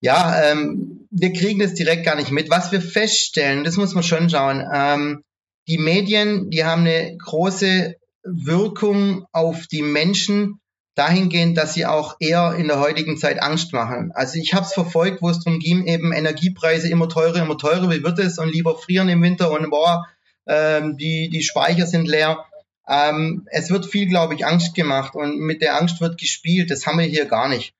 Ja, 0.00 0.40
ähm, 0.44 0.99
wir 1.10 1.32
kriegen 1.32 1.60
das 1.60 1.74
direkt 1.74 2.04
gar 2.04 2.16
nicht 2.16 2.30
mit. 2.30 2.50
Was 2.50 2.72
wir 2.72 2.80
feststellen, 2.80 3.64
das 3.64 3.76
muss 3.76 3.94
man 3.94 4.04
schon 4.04 4.30
schauen. 4.30 4.64
Ähm, 4.72 5.24
die 5.66 5.78
Medien, 5.78 6.50
die 6.50 6.64
haben 6.64 6.82
eine 6.82 7.16
große 7.16 7.96
Wirkung 8.22 9.26
auf 9.32 9.66
die 9.66 9.82
Menschen 9.82 10.60
dahingehend, 10.94 11.56
dass 11.56 11.74
sie 11.74 11.86
auch 11.86 12.16
eher 12.20 12.54
in 12.54 12.68
der 12.68 12.80
heutigen 12.80 13.16
Zeit 13.16 13.42
Angst 13.42 13.72
machen. 13.72 14.12
Also 14.14 14.38
ich 14.38 14.54
habe 14.54 14.66
es 14.66 14.72
verfolgt, 14.72 15.22
wo 15.22 15.30
es 15.30 15.40
darum 15.40 15.58
ging, 15.58 15.86
eben 15.86 16.12
Energiepreise 16.12 16.88
immer 16.88 17.08
teurer, 17.08 17.42
immer 17.42 17.58
teurer, 17.58 17.90
wie 17.90 18.02
wird 18.02 18.18
es 18.18 18.38
und 18.38 18.52
lieber 18.52 18.76
frieren 18.76 19.08
im 19.08 19.22
Winter 19.22 19.50
und 19.50 19.70
boah, 19.70 20.06
ähm, 20.46 20.96
die, 20.96 21.30
die 21.30 21.42
Speicher 21.42 21.86
sind 21.86 22.06
leer. 22.06 22.44
Ähm, 22.88 23.46
es 23.50 23.70
wird 23.70 23.86
viel, 23.86 24.08
glaube 24.08 24.34
ich, 24.34 24.44
Angst 24.44 24.74
gemacht 24.74 25.14
und 25.14 25.38
mit 25.38 25.62
der 25.62 25.76
Angst 25.76 26.00
wird 26.00 26.18
gespielt. 26.18 26.70
Das 26.70 26.86
haben 26.86 26.98
wir 26.98 27.06
hier 27.06 27.26
gar 27.26 27.48
nicht. 27.48 27.72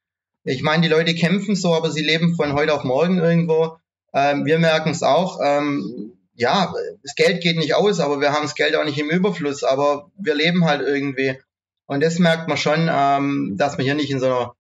Ich 0.44 0.62
meine, 0.62 0.82
die 0.82 0.88
Leute 0.88 1.14
kämpfen 1.14 1.54
so, 1.54 1.74
aber 1.74 1.90
sie 1.90 2.02
leben 2.02 2.34
von 2.34 2.54
heute 2.54 2.74
auf 2.74 2.84
morgen 2.84 3.18
irgendwo. 3.18 3.76
Ähm, 4.14 4.44
wir 4.46 4.58
merken 4.58 4.90
es 4.90 5.02
auch. 5.02 5.38
Ähm, 5.42 6.12
ja, 6.34 6.72
das 7.02 7.14
Geld 7.14 7.42
geht 7.42 7.58
nicht 7.58 7.74
aus, 7.74 8.00
aber 8.00 8.20
wir 8.20 8.32
haben 8.32 8.42
das 8.42 8.54
Geld 8.54 8.74
auch 8.74 8.84
nicht 8.84 8.98
im 8.98 9.10
Überfluss, 9.10 9.62
aber 9.62 10.10
wir 10.18 10.34
leben 10.34 10.64
halt 10.64 10.80
irgendwie. 10.80 11.36
Und 11.86 12.02
das 12.02 12.18
merkt 12.18 12.48
man 12.48 12.56
schon, 12.56 12.88
ähm, 12.90 13.56
dass 13.58 13.76
man 13.76 13.84
hier 13.84 13.94
nicht 13.94 14.10
in 14.10 14.20
so 14.20 14.26
einer, 14.26 14.54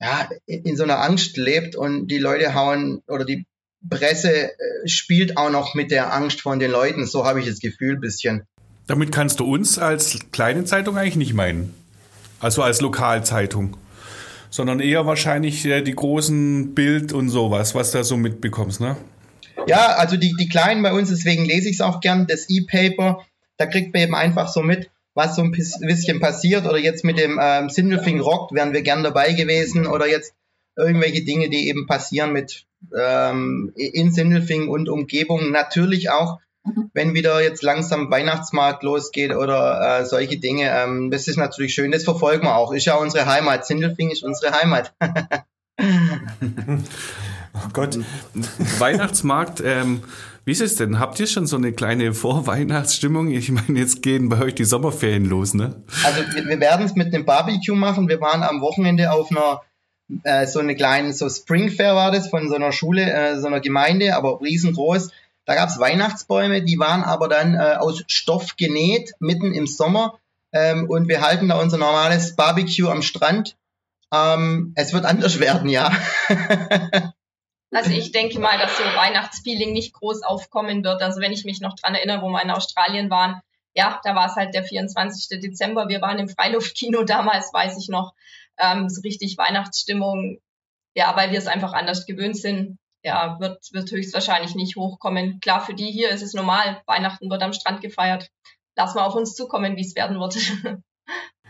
ja, 0.00 0.28
in 0.46 0.76
so 0.76 0.84
einer 0.84 1.02
Angst 1.02 1.36
lebt 1.36 1.76
und 1.76 2.08
die 2.08 2.18
Leute 2.18 2.54
hauen 2.54 3.02
oder 3.06 3.24
die 3.24 3.44
Presse 3.88 4.50
äh, 4.50 4.88
spielt 4.88 5.36
auch 5.36 5.50
noch 5.50 5.74
mit 5.74 5.90
der 5.90 6.14
Angst 6.14 6.40
von 6.40 6.58
den 6.58 6.70
Leuten. 6.70 7.06
So 7.06 7.26
habe 7.26 7.40
ich 7.40 7.46
das 7.46 7.60
Gefühl 7.60 7.98
bisschen. 7.98 8.44
Damit 8.86 9.12
kannst 9.12 9.40
du 9.40 9.44
uns 9.44 9.78
als 9.78 10.18
kleine 10.32 10.64
Zeitung 10.64 10.96
eigentlich 10.96 11.16
nicht 11.16 11.34
meinen. 11.34 11.74
Also 12.40 12.62
als 12.62 12.80
Lokalzeitung. 12.80 13.76
Sondern 14.50 14.80
eher 14.80 15.06
wahrscheinlich 15.06 15.64
äh, 15.66 15.82
die 15.82 15.94
großen 15.94 16.74
Bild 16.74 17.12
und 17.12 17.28
sowas, 17.28 17.74
was 17.74 17.90
da 17.90 18.04
so 18.04 18.16
mitbekommst, 18.16 18.80
ne? 18.80 18.96
Ja, 19.66 19.96
also 19.96 20.16
die, 20.16 20.34
die 20.38 20.48
Kleinen 20.48 20.82
bei 20.82 20.92
uns, 20.92 21.08
deswegen 21.08 21.44
lese 21.44 21.68
ich 21.68 21.76
es 21.76 21.80
auch 21.80 22.00
gern, 22.00 22.26
das 22.26 22.48
E-Paper, 22.48 23.24
da 23.56 23.66
kriegt 23.66 23.92
man 23.92 24.02
eben 24.02 24.14
einfach 24.14 24.48
so 24.48 24.62
mit, 24.62 24.90
was 25.14 25.34
so 25.34 25.42
ein 25.42 25.50
bisschen 25.50 26.20
passiert. 26.20 26.66
Oder 26.66 26.78
jetzt 26.78 27.04
mit 27.04 27.18
dem 27.18 27.40
ähm, 27.42 27.70
Sindelfing 27.70 28.20
Rock 28.20 28.52
wären 28.52 28.72
wir 28.72 28.82
gern 28.82 29.02
dabei 29.02 29.32
gewesen. 29.32 29.86
Oder 29.86 30.08
jetzt 30.08 30.34
irgendwelche 30.76 31.24
Dinge, 31.24 31.48
die 31.48 31.68
eben 31.68 31.86
passieren 31.86 32.32
mit 32.32 32.66
ähm, 32.96 33.72
in 33.74 34.12
Sindelfing 34.12 34.68
und 34.68 34.88
Umgebung. 34.88 35.50
Natürlich 35.50 36.10
auch, 36.10 36.38
wenn 36.92 37.14
wieder 37.14 37.42
jetzt 37.42 37.62
langsam 37.62 38.10
Weihnachtsmarkt 38.10 38.82
losgeht 38.82 39.34
oder 39.34 40.00
äh, 40.00 40.04
solche 40.06 40.38
Dinge. 40.38 40.70
Ähm, 40.70 41.10
das 41.10 41.28
ist 41.28 41.36
natürlich 41.36 41.74
schön, 41.74 41.92
das 41.92 42.04
verfolgen 42.04 42.44
wir 42.44 42.56
auch. 42.56 42.72
Ist 42.72 42.86
ja 42.86 42.96
unsere 42.96 43.26
Heimat. 43.26 43.66
Sindelfing 43.66 44.10
ist 44.10 44.22
unsere 44.22 44.52
Heimat. 44.52 44.94
oh 45.80 47.68
Gott. 47.72 47.98
Weihnachtsmarkt, 48.78 49.62
ähm, 49.64 50.02
wie 50.44 50.52
ist 50.52 50.60
es 50.60 50.76
denn? 50.76 51.00
Habt 51.00 51.18
ihr 51.18 51.26
schon 51.26 51.46
so 51.46 51.56
eine 51.56 51.72
kleine 51.72 52.14
Vorweihnachtsstimmung? 52.14 53.30
Ich 53.32 53.50
meine, 53.50 53.78
jetzt 53.78 54.02
gehen 54.02 54.28
bei 54.28 54.40
euch 54.40 54.54
die 54.54 54.64
Sommerferien 54.64 55.24
los, 55.24 55.54
ne? 55.54 55.82
Also 56.04 56.20
wir, 56.34 56.46
wir 56.46 56.60
werden 56.60 56.86
es 56.86 56.94
mit 56.94 57.12
einem 57.12 57.24
Barbecue 57.24 57.74
machen. 57.74 58.08
Wir 58.08 58.20
waren 58.20 58.44
am 58.44 58.60
Wochenende 58.60 59.10
auf 59.10 59.30
einer 59.30 59.62
äh, 60.22 60.46
so 60.46 60.60
eine 60.60 60.76
kleine, 60.76 61.12
so 61.12 61.28
Spring 61.28 61.70
Fair 61.70 61.96
war 61.96 62.12
das 62.12 62.28
von 62.28 62.48
so 62.48 62.54
einer 62.54 62.70
Schule, 62.70 63.12
äh, 63.12 63.40
so 63.40 63.48
einer 63.48 63.60
Gemeinde, 63.60 64.16
aber 64.16 64.40
riesengroß. 64.40 65.10
Da 65.46 65.54
gab 65.54 65.68
es 65.68 65.78
Weihnachtsbäume, 65.78 66.62
die 66.62 66.78
waren 66.78 67.04
aber 67.04 67.28
dann 67.28 67.54
äh, 67.54 67.76
aus 67.78 68.02
Stoff 68.08 68.56
genäht, 68.56 69.12
mitten 69.20 69.54
im 69.54 69.66
Sommer. 69.66 70.18
Ähm, 70.52 70.90
und 70.90 71.08
wir 71.08 71.22
halten 71.22 71.48
da 71.48 71.60
unser 71.60 71.78
normales 71.78 72.36
Barbecue 72.36 72.88
am 72.88 73.02
Strand. 73.02 73.56
Ähm, 74.12 74.72
es 74.74 74.92
wird 74.92 75.04
anders 75.04 75.38
werden, 75.40 75.68
ja. 75.68 75.96
Also 77.72 77.90
ich 77.90 78.10
denke 78.12 78.38
mal, 78.40 78.58
dass 78.58 78.76
so 78.76 78.82
Weihnachtsfeeling 78.82 79.72
nicht 79.72 79.92
groß 79.92 80.22
aufkommen 80.22 80.82
wird. 80.82 81.02
Also 81.02 81.20
wenn 81.20 81.32
ich 81.32 81.44
mich 81.44 81.60
noch 81.60 81.74
dran 81.74 81.94
erinnere, 81.94 82.22
wo 82.22 82.28
wir 82.28 82.42
in 82.42 82.50
Australien 82.50 83.10
waren, 83.10 83.40
ja, 83.74 84.00
da 84.02 84.14
war 84.14 84.26
es 84.26 84.36
halt 84.36 84.54
der 84.54 84.64
24. 84.64 85.40
Dezember. 85.40 85.88
Wir 85.88 86.00
waren 86.00 86.18
im 86.18 86.28
Freiluftkino 86.28 87.02
damals, 87.02 87.52
weiß 87.52 87.76
ich 87.78 87.88
noch, 87.88 88.14
ähm, 88.56 88.88
so 88.88 89.02
richtig 89.02 89.36
Weihnachtsstimmung. 89.36 90.38
Ja, 90.94 91.14
weil 91.14 91.30
wir 91.30 91.38
es 91.38 91.46
einfach 91.46 91.74
anders 91.74 92.06
gewöhnt 92.06 92.38
sind. 92.38 92.78
Ja, 93.06 93.38
wird, 93.38 93.72
wird 93.72 93.88
höchstwahrscheinlich 93.92 94.56
nicht 94.56 94.74
hochkommen. 94.74 95.38
Klar, 95.38 95.64
für 95.64 95.74
die 95.74 95.92
hier 95.92 96.10
ist 96.10 96.22
es 96.22 96.34
normal. 96.34 96.82
Weihnachten 96.86 97.30
wird 97.30 97.40
am 97.40 97.52
Strand 97.52 97.80
gefeiert. 97.80 98.32
Lassen 98.74 98.96
wir 98.96 99.06
auf 99.06 99.14
uns 99.14 99.36
zukommen, 99.36 99.76
wie 99.76 99.82
es 99.82 99.94
werden 99.94 100.18
wird. 100.18 100.34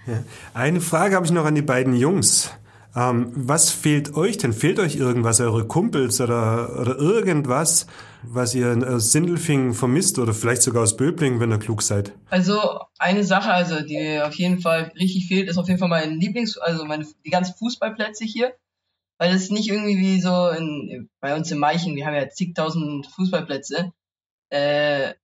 Ja. 0.07 0.23
Eine 0.55 0.83
Frage 0.83 1.17
habe 1.17 1.25
ich 1.25 1.33
noch 1.33 1.47
an 1.47 1.55
die 1.55 1.63
beiden 1.63 1.95
Jungs. 1.95 2.53
Ähm, 2.95 3.33
was 3.35 3.71
fehlt 3.71 4.15
euch 4.15 4.37
denn? 4.37 4.53
Fehlt 4.53 4.79
euch 4.79 4.97
irgendwas, 4.97 5.41
eure 5.41 5.67
Kumpels 5.67 6.21
oder, 6.21 6.79
oder 6.79 6.99
irgendwas, 6.99 7.87
was 8.23 8.55
ihr 8.55 8.77
aus 8.87 9.13
Sindelfingen 9.13 9.73
vermisst 9.73 10.19
oder 10.19 10.35
vielleicht 10.35 10.61
sogar 10.61 10.83
aus 10.83 10.99
Böblingen, 10.99 11.41
wenn 11.41 11.53
ihr 11.53 11.59
klug 11.59 11.81
seid? 11.81 12.13
Also 12.29 12.81
eine 12.99 13.25
Sache, 13.25 13.51
also 13.51 13.81
die 13.81 14.21
auf 14.21 14.35
jeden 14.35 14.61
Fall 14.61 14.93
richtig 14.95 15.27
fehlt, 15.27 15.49
ist 15.49 15.57
auf 15.57 15.69
jeden 15.69 15.79
Fall 15.79 15.89
mein 15.89 16.21
Lieblings, 16.21 16.59
also 16.59 16.85
meine 16.85 17.07
die 17.25 17.31
ganzen 17.31 17.55
Fußballplätze 17.55 18.27
hier, 18.27 18.53
weil 19.19 19.35
es 19.35 19.51
nicht 19.51 19.69
irgendwie 19.69 19.99
wie 19.99 20.21
so 20.21 20.49
in, 20.51 21.09
bei 21.21 21.35
uns 21.35 21.51
in 21.51 21.59
Meichen, 21.59 21.97
wir 21.97 22.07
haben 22.07 22.15
ja 22.15 22.29
zigtausend 22.29 23.07
Fußballplätze. 23.07 23.93
Äh, 24.51 25.15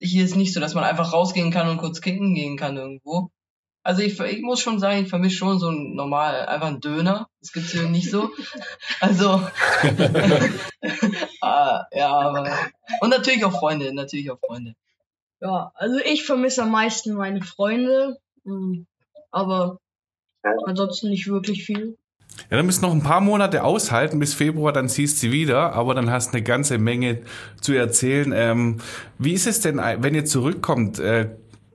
hier 0.00 0.24
ist 0.24 0.36
nicht 0.36 0.54
so, 0.54 0.60
dass 0.60 0.74
man 0.74 0.84
einfach 0.84 1.12
rausgehen 1.12 1.50
kann 1.50 1.68
und 1.68 1.78
kurz 1.78 2.00
kicken 2.00 2.34
gehen 2.34 2.56
kann 2.56 2.76
irgendwo. 2.76 3.30
Also 3.82 4.02
ich, 4.02 4.18
ich 4.20 4.42
muss 4.42 4.60
schon 4.60 4.78
sagen, 4.78 5.02
ich 5.02 5.08
vermisse 5.08 5.36
schon 5.36 5.58
so 5.58 5.70
ein 5.70 5.94
normal, 5.94 6.46
einfach 6.46 6.68
ein 6.68 6.80
Döner. 6.80 7.28
Das 7.40 7.52
gibt's 7.52 7.72
hier 7.72 7.88
nicht 7.88 8.10
so. 8.10 8.30
Also 9.00 9.30
ah, 11.40 11.86
ja, 11.92 12.08
aber 12.08 12.50
und 13.00 13.10
natürlich 13.10 13.44
auch 13.44 13.52
Freunde, 13.52 13.94
natürlich 13.94 14.30
auch 14.30 14.40
Freunde. 14.44 14.74
Ja, 15.40 15.70
also 15.74 15.98
ich 16.04 16.24
vermisse 16.24 16.62
am 16.62 16.72
meisten 16.72 17.14
meine 17.14 17.42
Freunde, 17.42 18.18
hm, 18.44 18.86
aber 19.30 19.78
ansonsten 20.42 21.10
nicht 21.10 21.28
wirklich 21.28 21.64
viel. 21.64 21.96
Ja, 22.50 22.56
dann 22.56 22.66
müssen 22.66 22.82
noch 22.82 22.92
ein 22.92 23.02
paar 23.02 23.20
Monate 23.20 23.62
aushalten 23.64 24.18
bis 24.18 24.34
Februar, 24.34 24.72
dann 24.72 24.88
siehst 24.88 25.16
du 25.16 25.20
sie 25.20 25.32
wieder, 25.32 25.72
aber 25.74 25.94
dann 25.94 26.10
hast 26.10 26.28
du 26.28 26.36
eine 26.36 26.42
ganze 26.42 26.78
Menge 26.78 27.22
zu 27.60 27.74
erzählen. 27.74 28.32
Ähm, 28.34 28.78
wie 29.18 29.32
ist 29.32 29.46
es 29.46 29.60
denn, 29.60 29.78
wenn 29.78 30.14
ihr 30.14 30.24
zurückkommt? 30.24 30.98
Äh, 30.98 31.30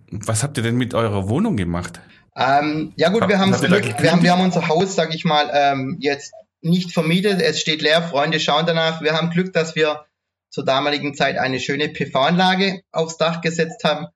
was 0.09 0.43
habt 0.43 0.57
ihr 0.57 0.63
denn 0.63 0.75
mit 0.75 0.93
eurer 0.93 1.29
Wohnung 1.29 1.57
gemacht? 1.57 1.99
Ähm, 2.35 2.93
ja 2.95 3.09
gut, 3.09 3.27
wir 3.27 3.37
haben 3.37 3.51
Glück, 3.51 4.01
wir 4.01 4.11
haben, 4.11 4.23
wir 4.23 4.31
haben 4.31 4.41
unser 4.43 4.67
Haus, 4.67 4.95
sag 4.95 5.13
ich 5.13 5.25
mal, 5.25 5.51
ähm, 5.53 5.97
jetzt 5.99 6.33
nicht 6.61 6.91
vermietet, 6.91 7.41
es 7.41 7.59
steht 7.59 7.81
leer, 7.81 8.01
Freunde 8.01 8.39
schauen 8.39 8.65
danach. 8.65 9.01
Wir 9.01 9.13
haben 9.13 9.29
Glück, 9.29 9.53
dass 9.53 9.75
wir 9.75 10.05
zur 10.49 10.65
damaligen 10.65 11.13
Zeit 11.13 11.37
eine 11.37 11.59
schöne 11.59 11.89
PV-Anlage 11.89 12.81
aufs 12.91 13.17
Dach 13.17 13.41
gesetzt 13.41 13.83
haben 13.83 14.07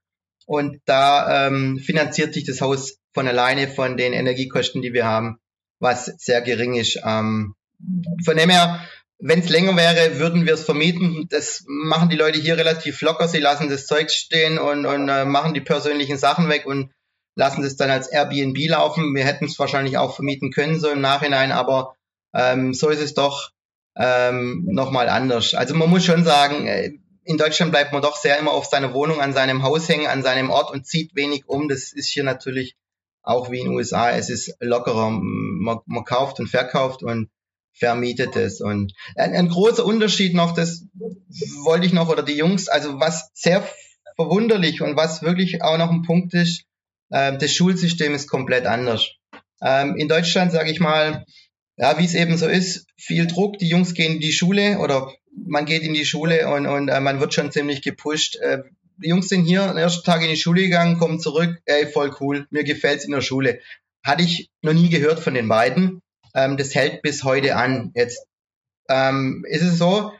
und 0.45 0.79
da 0.85 1.47
ähm, 1.47 1.77
finanziert 1.77 2.33
sich 2.33 2.45
das 2.45 2.61
Haus 2.61 2.97
von 3.13 3.27
alleine 3.27 3.67
von 3.67 3.97
den 3.97 4.13
Energiekosten, 4.13 4.81
die 4.81 4.93
wir 4.93 5.05
haben, 5.05 5.39
was 5.79 6.05
sehr 6.17 6.41
gering 6.41 6.75
ist. 6.75 6.99
Ähm, 7.03 7.55
von 8.25 8.37
dem 8.37 8.49
her 8.49 8.81
wenn 9.19 9.39
es 9.39 9.49
länger 9.49 9.75
wäre, 9.75 10.19
würden 10.19 10.45
wir 10.45 10.53
es 10.53 10.63
vermieten. 10.63 11.27
Das 11.29 11.63
machen 11.67 12.09
die 12.09 12.15
Leute 12.15 12.39
hier 12.39 12.57
relativ 12.57 13.01
locker. 13.01 13.27
Sie 13.27 13.39
lassen 13.39 13.69
das 13.69 13.87
Zeug 13.87 14.11
stehen 14.11 14.59
und, 14.59 14.85
und 14.85 15.09
äh, 15.09 15.25
machen 15.25 15.53
die 15.53 15.61
persönlichen 15.61 16.17
Sachen 16.17 16.49
weg 16.49 16.65
und 16.65 16.91
lassen 17.35 17.63
das 17.63 17.75
dann 17.75 17.89
als 17.89 18.07
Airbnb 18.07 18.57
laufen. 18.67 19.15
Wir 19.15 19.25
hätten 19.25 19.45
es 19.45 19.57
wahrscheinlich 19.57 19.97
auch 19.97 20.15
vermieten 20.15 20.51
können, 20.51 20.79
so 20.79 20.89
im 20.89 21.01
Nachhinein, 21.01 21.51
aber 21.51 21.95
ähm, 22.33 22.73
so 22.73 22.89
ist 22.89 23.01
es 23.01 23.15
doch 23.15 23.51
ähm, 23.95 24.65
nochmal 24.69 25.09
anders. 25.09 25.55
Also 25.55 25.73
man 25.73 25.89
muss 25.89 26.05
schon 26.05 26.23
sagen, 26.23 26.67
äh, 26.67 26.91
in 27.23 27.37
Deutschland 27.37 27.71
bleibt 27.71 27.93
man 27.93 28.01
doch 28.01 28.15
sehr 28.15 28.37
immer 28.37 28.51
auf 28.51 28.65
seiner 28.65 28.93
Wohnung, 28.93 29.19
an 29.19 29.33
seinem 29.33 29.63
Haus 29.63 29.89
hängen, 29.89 30.07
an 30.07 30.23
seinem 30.23 30.49
Ort 30.49 30.71
und 30.71 30.85
zieht 30.85 31.15
wenig 31.15 31.47
um. 31.47 31.67
Das 31.67 31.91
ist 31.91 32.09
hier 32.09 32.23
natürlich 32.23 32.75
auch 33.27 33.51
wie 33.51 33.59
in 33.59 33.65
den 33.65 33.75
USA. 33.75 34.11
Es 34.11 34.29
ist 34.29 34.55
lockerer. 34.59 35.09
Man, 35.09 35.79
man 35.85 36.03
kauft 36.05 36.39
und 36.39 36.47
verkauft 36.47 37.03
und 37.03 37.29
vermietet 37.73 38.35
ist. 38.35 38.61
Und 38.61 38.93
ein, 39.15 39.33
ein 39.33 39.49
großer 39.49 39.85
Unterschied 39.85 40.33
noch, 40.33 40.53
das 40.53 40.85
wollte 41.63 41.85
ich 41.85 41.93
noch, 41.93 42.09
oder 42.09 42.23
die 42.23 42.37
Jungs, 42.37 42.69
also 42.69 42.99
was 42.99 43.29
sehr 43.33 43.67
verwunderlich 44.15 44.81
und 44.81 44.95
was 44.95 45.21
wirklich 45.21 45.61
auch 45.61 45.77
noch 45.77 45.91
ein 45.91 46.01
Punkt 46.01 46.33
ist, 46.33 46.63
äh, 47.09 47.37
das 47.37 47.53
Schulsystem 47.53 48.15
ist 48.15 48.27
komplett 48.27 48.65
anders. 48.65 49.11
Ähm, 49.61 49.95
in 49.97 50.07
Deutschland, 50.07 50.51
sage 50.51 50.71
ich 50.71 50.79
mal, 50.79 51.25
ja, 51.75 51.99
wie 51.99 52.05
es 52.05 52.15
eben 52.15 52.37
so 52.37 52.47
ist, 52.47 52.87
viel 52.97 53.27
Druck, 53.27 53.59
die 53.59 53.69
Jungs 53.69 53.93
gehen 53.93 54.15
in 54.15 54.19
die 54.19 54.31
Schule 54.31 54.79
oder 54.79 55.11
man 55.45 55.65
geht 55.65 55.83
in 55.83 55.93
die 55.93 56.05
Schule 56.05 56.47
und, 56.47 56.65
und 56.65 56.89
äh, 56.89 56.99
man 56.99 57.19
wird 57.19 57.33
schon 57.33 57.51
ziemlich 57.51 57.83
gepusht. 57.83 58.37
Äh, 58.37 58.63
die 58.97 59.09
Jungs 59.09 59.29
sind 59.29 59.45
hier 59.45 59.67
den 59.67 59.77
ersten 59.77 60.03
Tag 60.03 60.21
in 60.21 60.29
die 60.29 60.37
Schule 60.37 60.61
gegangen, 60.61 60.97
kommen 60.97 61.19
zurück, 61.19 61.59
ey, 61.65 61.87
voll 61.87 62.15
cool, 62.19 62.47
mir 62.49 62.63
gefällt's 62.63 63.05
in 63.05 63.11
der 63.11 63.21
Schule. 63.21 63.59
Hatte 64.03 64.23
ich 64.23 64.49
noch 64.61 64.73
nie 64.73 64.89
gehört 64.89 65.19
von 65.19 65.33
den 65.33 65.47
beiden. 65.47 66.01
Ähm, 66.33 66.57
das 66.57 66.75
hält 66.75 67.01
bis 67.01 67.23
heute 67.23 67.55
an. 67.55 67.91
Jetzt 67.95 68.25
ähm, 68.89 69.45
ist 69.47 69.63
es 69.63 69.77
so, 69.77 70.13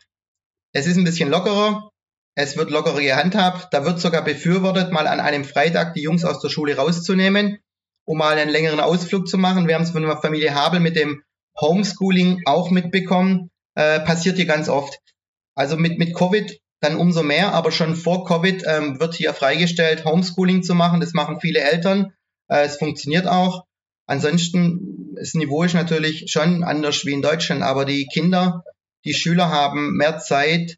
es 0.74 0.88
ist 0.88 0.98
ein 0.98 1.04
bisschen 1.04 1.30
lockerer. 1.30 1.90
Es 2.36 2.56
wird 2.56 2.70
locker 2.70 2.94
gehandhabt. 2.94 3.74
Da 3.74 3.84
wird 3.84 4.00
sogar 4.00 4.24
befürwortet, 4.24 4.92
mal 4.92 5.08
an 5.08 5.20
einem 5.20 5.44
Freitag 5.44 5.96
die 5.96 6.04
Jungs 6.04 6.24
aus 6.24 6.40
der 6.40 6.50
Schule 6.50 6.76
rauszunehmen, 6.76 7.58
um 8.06 8.20
mal 8.20 8.38
einen 8.38 8.52
längeren 8.52 8.80
Ausflug 8.80 9.28
zu 9.28 9.40
machen. 9.40 9.68
Wir 9.68 9.76
haben 9.76 9.84
es 9.84 9.92
von 9.92 10.04
der 10.04 10.18
Familie 10.18 10.54
Habel 10.54 10.80
mit 10.80 10.96
dem 10.96 11.24
Homeschooling 11.60 12.42
auch 12.46 12.70
mitbekommen. 12.70 13.50
Äh, 13.74 14.02
passiert 14.02 14.36
hier 14.36 14.46
ganz 14.46 14.70
oft. 14.70 15.00
Also 15.56 15.78
mit, 15.78 15.98
mit 15.98 16.14
Covid 16.14 16.60
dann 16.80 16.98
umso 16.98 17.24
mehr, 17.24 17.54
aber 17.54 17.72
schon 17.72 17.96
vor 17.96 18.26
Covid 18.26 18.64
ähm, 18.68 19.00
wird 19.00 19.16
hier 19.16 19.34
freigestellt, 19.34 20.06
Homeschooling 20.06 20.64
zu 20.64 20.76
machen. 20.76 21.00
Das 21.00 21.14
machen 21.14 21.40
viele 21.42 21.60
Eltern. 21.60 22.14
Äh, 22.50 22.66
es 22.66 22.78
funktioniert 22.78 23.28
auch. 23.28 23.66
Ansonsten, 24.06 25.16
das 25.16 25.34
Niveau 25.34 25.64
ist 25.64 25.74
natürlich 25.74 26.32
schon 26.32 26.64
anders 26.64 27.06
wie 27.06 27.14
in 27.14 27.22
Deutschland, 27.22 27.62
aber 27.62 27.84
die 27.84 28.06
Kinder, 28.06 28.64
die 29.06 29.14
Schüler 29.14 29.50
haben 29.50 29.98
mehr 29.98 30.20
Zeit, 30.20 30.78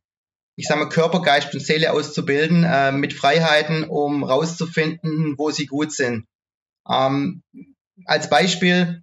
ich 0.55 0.67
sage 0.67 0.81
mal, 0.81 0.89
Körper, 0.89 1.21
Geist 1.21 1.53
und 1.53 1.59
Seele 1.59 1.93
auszubilden, 1.93 2.63
äh, 2.63 2.91
mit 2.91 3.13
Freiheiten, 3.13 3.83
um 3.83 4.23
rauszufinden, 4.23 5.35
wo 5.38 5.51
sie 5.51 5.67
gut 5.67 5.91
sind. 5.91 6.25
Ähm, 6.89 7.43
als 8.05 8.29
Beispiel, 8.29 9.01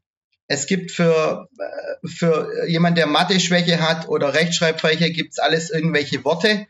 es 0.49 0.67
gibt 0.67 0.91
für, 0.91 1.49
äh, 1.59 2.09
für 2.09 2.69
jemand, 2.69 2.99
der 2.99 3.07
Mathe-Schwäche 3.07 3.81
hat 3.81 4.09
oder 4.09 4.35
Rechtschreibschwäche, 4.35 5.13
gibt's 5.13 5.39
alles 5.39 5.71
irgendwelche 5.71 6.25
Worte. 6.25 6.67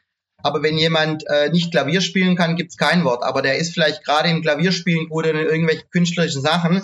Aber 0.47 0.63
wenn 0.63 0.79
jemand 0.79 1.25
äh, 1.27 1.51
nicht 1.51 1.73
Klavier 1.73 2.01
spielen 2.01 2.37
kann, 2.37 2.55
gibt's 2.55 2.77
kein 2.77 3.05
Wort. 3.05 3.25
Aber 3.25 3.43
der 3.43 3.59
ist 3.59 3.75
vielleicht 3.75 4.05
gerade 4.05 4.29
im 4.29 4.43
Klavierspielen 4.43 5.09
gut 5.09 5.27
in 5.27 5.37
irgendwelchen 5.37 5.91
künstlerischen 5.91 6.41
Sachen. 6.41 6.83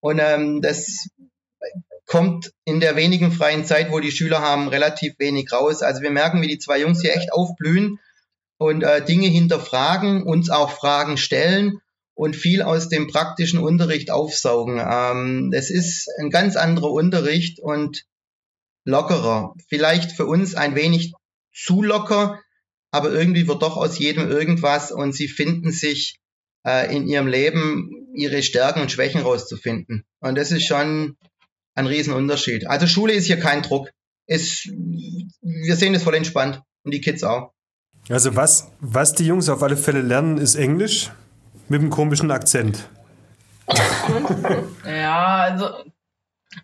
Und 0.00 0.18
ähm, 0.18 0.60
das 0.60 1.08
kommt 2.04 2.52
in 2.64 2.80
der 2.80 2.96
wenigen 2.96 3.30
freien 3.30 3.64
Zeit, 3.64 3.92
wo 3.92 4.00
die 4.00 4.10
Schüler 4.10 4.40
haben, 4.40 4.68
relativ 4.68 5.18
wenig 5.18 5.52
raus. 5.52 5.82
Also 5.82 6.02
wir 6.02 6.10
merken, 6.10 6.42
wie 6.42 6.48
die 6.48 6.58
zwei 6.58 6.80
Jungs 6.80 7.00
hier 7.00 7.14
echt 7.14 7.32
aufblühen 7.32 7.98
und 8.58 8.82
äh, 8.82 9.04
Dinge 9.04 9.28
hinterfragen, 9.28 10.24
uns 10.24 10.50
auch 10.50 10.70
Fragen 10.72 11.16
stellen 11.16 11.78
und 12.14 12.34
viel 12.34 12.62
aus 12.62 12.88
dem 12.88 13.06
praktischen 13.06 13.60
Unterricht 13.60 14.10
aufsaugen. 14.10 14.80
Ähm, 14.80 15.50
das 15.52 15.70
ist 15.70 16.08
ein 16.18 16.30
ganz 16.30 16.56
anderer 16.56 16.90
Unterricht 16.90 17.60
und 17.60 18.04
lockerer. 18.84 19.54
Vielleicht 19.68 20.12
für 20.12 20.26
uns 20.26 20.54
ein 20.54 20.74
wenig 20.74 21.12
zu 21.52 21.82
locker, 21.82 22.40
aber 22.96 23.12
irgendwie 23.12 23.46
wird 23.46 23.62
doch 23.62 23.76
aus 23.76 23.98
jedem 23.98 24.28
irgendwas 24.28 24.90
und 24.90 25.14
sie 25.14 25.28
finden 25.28 25.70
sich 25.70 26.18
äh, 26.66 26.94
in 26.94 27.06
ihrem 27.06 27.26
Leben 27.26 28.08
ihre 28.14 28.42
Stärken 28.42 28.80
und 28.80 28.90
Schwächen 28.90 29.20
rauszufinden. 29.20 30.04
Und 30.20 30.36
das 30.36 30.50
ist 30.50 30.66
schon 30.66 31.16
ein 31.74 31.86
Riesenunterschied. 31.86 32.66
Also 32.66 32.86
Schule 32.86 33.12
ist 33.12 33.26
hier 33.26 33.38
kein 33.38 33.62
Druck. 33.62 33.90
Ist, 34.26 34.66
wir 34.66 35.76
sehen 35.76 35.94
es 35.94 36.02
voll 36.02 36.14
entspannt 36.14 36.62
und 36.82 36.92
die 36.92 37.00
Kids 37.00 37.22
auch. 37.22 37.52
Also 38.08 38.34
was, 38.34 38.72
was 38.80 39.14
die 39.14 39.26
Jungs 39.26 39.48
auf 39.48 39.62
alle 39.62 39.76
Fälle 39.76 40.00
lernen, 40.00 40.38
ist 40.38 40.54
Englisch 40.54 41.10
mit 41.68 41.80
einem 41.80 41.90
komischen 41.90 42.30
Akzent. 42.30 42.88
ja, 44.86 45.36
also 45.36 45.70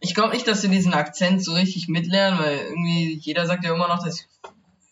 ich 0.01 0.15
glaube 0.15 0.35
nicht, 0.35 0.47
dass 0.49 0.63
sie 0.63 0.69
diesen 0.69 0.95
Akzent 0.95 1.45
so 1.45 1.53
richtig 1.53 1.89
mitlernen, 1.89 2.41
weil 2.41 2.59
irgendwie 2.59 3.19
jeder 3.21 3.47
sagt 3.47 3.65
ja 3.65 3.75
immer 3.75 3.89
noch, 3.89 4.03
dass 4.03 4.21
ich 4.21 4.27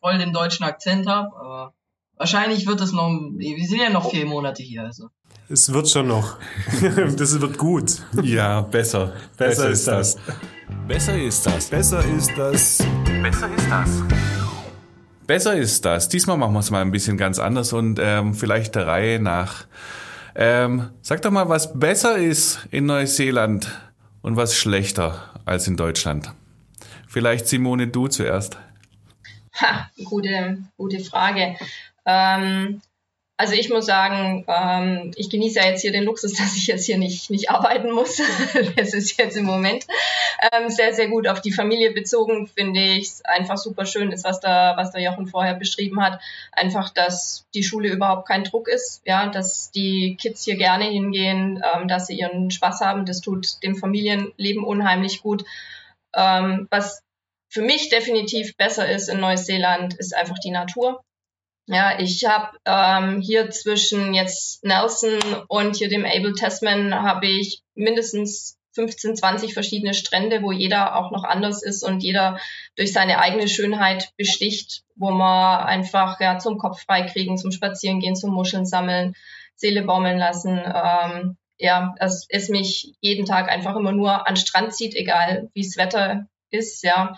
voll 0.01 0.19
den 0.19 0.33
deutschen 0.33 0.65
Akzent 0.65 1.07
habe, 1.07 1.29
aber 1.37 1.75
wahrscheinlich 2.17 2.67
wird 2.67 2.81
es 2.81 2.93
noch, 2.93 3.09
wir 3.09 3.67
sind 3.67 3.81
ja 3.81 3.91
noch 3.91 4.11
vier 4.11 4.27
Monate 4.27 4.63
hier, 4.63 4.83
also. 4.83 5.09
Es 5.49 5.73
wird 5.73 5.89
schon 5.89 6.07
noch. 6.07 6.37
das 7.17 7.41
wird 7.41 7.59
gut. 7.59 8.03
Ja, 8.23 8.61
besser. 8.61 9.13
Besser, 9.37 9.69
besser 9.69 9.71
ist 9.71 9.87
das. 9.87 10.15
das. 10.15 10.37
Besser 10.87 11.19
ist 11.21 11.47
das. 11.47 11.69
Besser 11.69 12.05
ist 12.05 12.31
das. 12.37 12.79
Besser 13.23 13.49
ist 13.57 13.71
das. 13.71 13.91
Besser 15.27 15.57
ist 15.57 15.85
das. 15.85 16.09
Diesmal 16.09 16.37
machen 16.37 16.53
wir 16.53 16.61
es 16.61 16.71
mal 16.71 16.83
ein 16.83 16.93
bisschen 16.93 17.17
ganz 17.17 17.41
anders 17.41 17.73
und 17.73 17.99
ähm, 18.01 18.35
vielleicht 18.35 18.77
der 18.77 18.87
Reihe 18.87 19.21
nach. 19.21 19.67
Ähm, 20.37 20.91
sag 21.03 21.23
doch 21.23 21.33
mal, 21.33 21.49
was 21.49 21.79
besser 21.79 22.17
ist 22.17 22.67
in 22.71 22.87
Neuseeland 22.87 23.71
und 24.23 24.37
was 24.37 24.57
schlechter 24.57 25.35
als 25.45 25.67
in 25.67 25.77
Deutschland. 25.77 26.33
Vielleicht 27.09 27.49
Simone, 27.49 27.89
du 27.89 28.07
zuerst. 28.07 28.57
Ha, 29.55 29.91
gute, 30.05 30.59
gute 30.77 31.01
Frage. 31.01 31.57
Ähm, 32.07 32.81
also 33.41 33.55
ich 33.55 33.71
muss 33.71 33.87
sagen, 33.87 34.45
ähm, 34.49 35.13
ich 35.17 35.31
genieße 35.31 35.61
ja 35.61 35.65
jetzt 35.65 35.81
hier 35.81 35.93
den 35.93 36.05
Luxus, 36.05 36.35
dass 36.39 36.57
ich 36.57 36.67
jetzt 36.67 36.85
hier 36.85 36.99
nicht, 36.99 37.31
nicht 37.31 37.51
arbeiten 37.51 37.91
muss. 37.91 38.21
das 38.77 38.93
ist 38.93 39.17
jetzt 39.17 39.35
im 39.35 39.47
Moment 39.47 39.87
ähm, 40.53 40.69
sehr, 40.69 40.93
sehr 40.93 41.09
gut 41.09 41.27
auf 41.27 41.41
die 41.41 41.51
Familie 41.53 41.93
bezogen, 41.93 42.49
finde 42.49 42.81
ich 42.81 43.07
es 43.07 43.25
einfach 43.25 43.57
super 43.57 43.87
schön 43.87 44.13
ist, 44.13 44.25
was 44.25 44.41
da, 44.41 44.75
was 44.77 44.93
der 44.93 45.01
Jochen 45.01 45.27
vorher 45.27 45.55
beschrieben 45.55 46.03
hat. 46.03 46.21
Einfach, 46.53 46.91
dass 46.91 47.47
die 47.55 47.63
Schule 47.63 47.89
überhaupt 47.89 48.29
kein 48.29 48.45
Druck 48.45 48.69
ist, 48.69 49.01
ja, 49.07 49.27
dass 49.29 49.71
die 49.71 50.19
Kids 50.21 50.45
hier 50.45 50.57
gerne 50.57 50.85
hingehen, 50.85 51.63
ähm, 51.75 51.89
dass 51.89 52.09
sie 52.09 52.19
ihren 52.19 52.51
Spaß 52.51 52.83
haben. 52.83 53.07
Das 53.07 53.23
tut 53.23 53.63
dem 53.63 53.75
Familienleben 53.75 54.65
unheimlich 54.65 55.23
gut. 55.23 55.47
Ähm, 56.15 56.69
was 56.71 57.03
für 57.51 57.63
mich 57.63 57.89
definitiv 57.89 58.57
besser 58.57 58.91
ist 58.91 59.09
in 59.09 59.21
Neuseeland, 59.21 59.95
ist 59.95 60.15
einfach 60.15 60.39
die 60.39 60.53
Natur. 60.53 61.03
Ja, 61.67 61.99
ich 62.01 62.25
habe 62.25 62.57
ähm, 62.65 63.21
hier 63.21 63.51
zwischen 63.51 64.15
jetzt 64.15 64.65
Nelson 64.65 65.19
und 65.49 65.77
hier 65.77 65.89
dem 65.89 66.05
Abel 66.05 66.35
Tasman 66.35 66.95
habe 66.95 67.27
ich 67.27 67.63
mindestens 67.75 68.57
15, 68.75 69.17
20 69.17 69.53
verschiedene 69.55 69.95
Strände, 69.95 70.43
wo 70.43 70.53
jeder 70.53 70.97
auch 70.97 71.11
noch 71.11 71.25
anders 71.25 71.63
ist 71.63 71.83
und 71.83 72.03
jeder 72.03 72.39
durch 72.77 72.93
seine 72.93 73.19
eigene 73.19 73.49
Schönheit 73.49 74.13
besticht, 74.17 74.85
wo 74.95 75.11
man 75.11 75.65
einfach 75.65 76.21
ja 76.21 76.39
zum 76.39 76.57
Kopf 76.57 76.83
frei 76.85 77.03
kriegen, 77.03 77.37
zum 77.37 77.51
Spazierengehen, 77.51 78.15
zum 78.15 78.33
Muscheln 78.33 78.65
sammeln, 78.65 79.15
Seele 79.57 79.83
baumeln 79.83 80.19
lassen. 80.19 80.61
Ähm, 80.65 81.37
ja, 81.59 81.95
es 81.99 82.49
mich 82.49 82.95
jeden 83.01 83.27
Tag 83.27 83.49
einfach 83.49 83.77
immer 83.77 83.93
nur 83.93 84.27
an 84.27 84.37
Strand 84.37 84.73
zieht, 84.73 84.95
egal 84.95 85.51
wie 85.53 85.63
das 85.63 85.77
Wetter 85.77 86.27
ist. 86.51 86.83
Ja, 86.83 87.17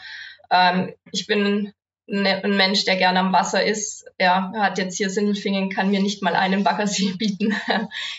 ähm, 0.50 0.94
ich 1.10 1.26
bin 1.26 1.72
Ne, 2.06 2.42
ein 2.42 2.56
Mensch, 2.56 2.84
der 2.84 2.96
gerne 2.96 3.20
am 3.20 3.32
Wasser 3.32 3.64
ist, 3.64 4.04
ja, 4.18 4.52
hat 4.56 4.76
jetzt 4.76 4.96
hier 4.96 5.08
Sindelfingen, 5.08 5.70
kann 5.70 5.90
mir 5.90 6.02
nicht 6.02 6.20
mal 6.20 6.34
einen 6.34 6.64
Baggersee 6.64 7.12
bieten. 7.18 7.54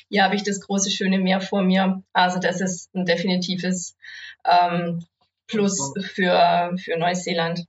hier 0.10 0.24
habe 0.24 0.36
ich 0.36 0.44
das 0.44 0.62
große, 0.62 0.90
schöne 0.90 1.20
Meer 1.20 1.42
vor 1.42 1.62
mir. 1.62 2.02
Also 2.14 2.40
das 2.40 2.62
ist 2.62 2.94
ein 2.96 3.06
definitives 3.06 3.98
ähm, 4.46 5.06
Plus 5.48 5.94
für, 6.02 6.74
für 6.78 6.98
Neuseeland. 6.98 7.66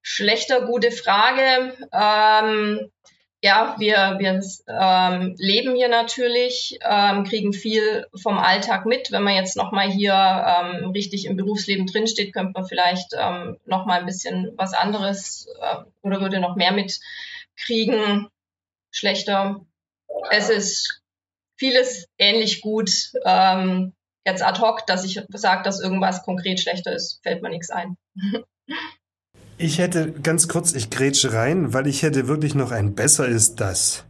Schlechter, 0.00 0.66
gute 0.66 0.90
Frage. 0.90 1.76
Ähm, 1.92 2.90
ja, 3.44 3.76
wir, 3.78 4.16
wir 4.18 4.40
ähm, 4.68 5.34
leben 5.36 5.76
hier 5.76 5.88
natürlich, 5.88 6.78
ähm, 6.80 7.24
kriegen 7.24 7.52
viel 7.52 8.06
vom 8.14 8.38
Alltag 8.38 8.86
mit. 8.86 9.12
Wenn 9.12 9.22
man 9.22 9.34
jetzt 9.34 9.54
nochmal 9.54 9.90
hier 9.90 10.14
ähm, 10.14 10.92
richtig 10.92 11.26
im 11.26 11.36
Berufsleben 11.36 11.86
drinsteht, 11.86 12.32
könnte 12.32 12.52
man 12.54 12.66
vielleicht 12.66 13.12
ähm, 13.14 13.58
nochmal 13.66 14.00
ein 14.00 14.06
bisschen 14.06 14.54
was 14.56 14.72
anderes 14.72 15.46
äh, 15.60 15.76
oder 16.00 16.22
würde 16.22 16.40
noch 16.40 16.56
mehr 16.56 16.72
mitkriegen. 16.72 18.28
Schlechter. 18.90 19.60
Es 20.30 20.48
ist 20.48 21.02
vieles 21.58 22.08
ähnlich 22.16 22.62
gut. 22.62 23.12
Ähm, 23.26 23.92
jetzt 24.24 24.42
ad 24.42 24.58
hoc, 24.58 24.86
dass 24.86 25.04
ich 25.04 25.20
sage, 25.34 25.64
dass 25.64 25.82
irgendwas 25.82 26.22
konkret 26.22 26.60
schlechter 26.60 26.94
ist, 26.94 27.20
fällt 27.22 27.42
mir 27.42 27.50
nichts 27.50 27.68
ein. 27.68 27.98
Ich 29.56 29.78
hätte 29.78 30.12
ganz 30.12 30.48
kurz, 30.48 30.72
ich 30.72 30.90
grätsche 30.90 31.32
rein, 31.32 31.72
weil 31.72 31.86
ich 31.86 32.02
hätte 32.02 32.26
wirklich 32.26 32.54
noch 32.54 32.72
ein 32.72 32.94
besser 32.94 33.26
ist 33.26 33.56
das. 33.56 34.04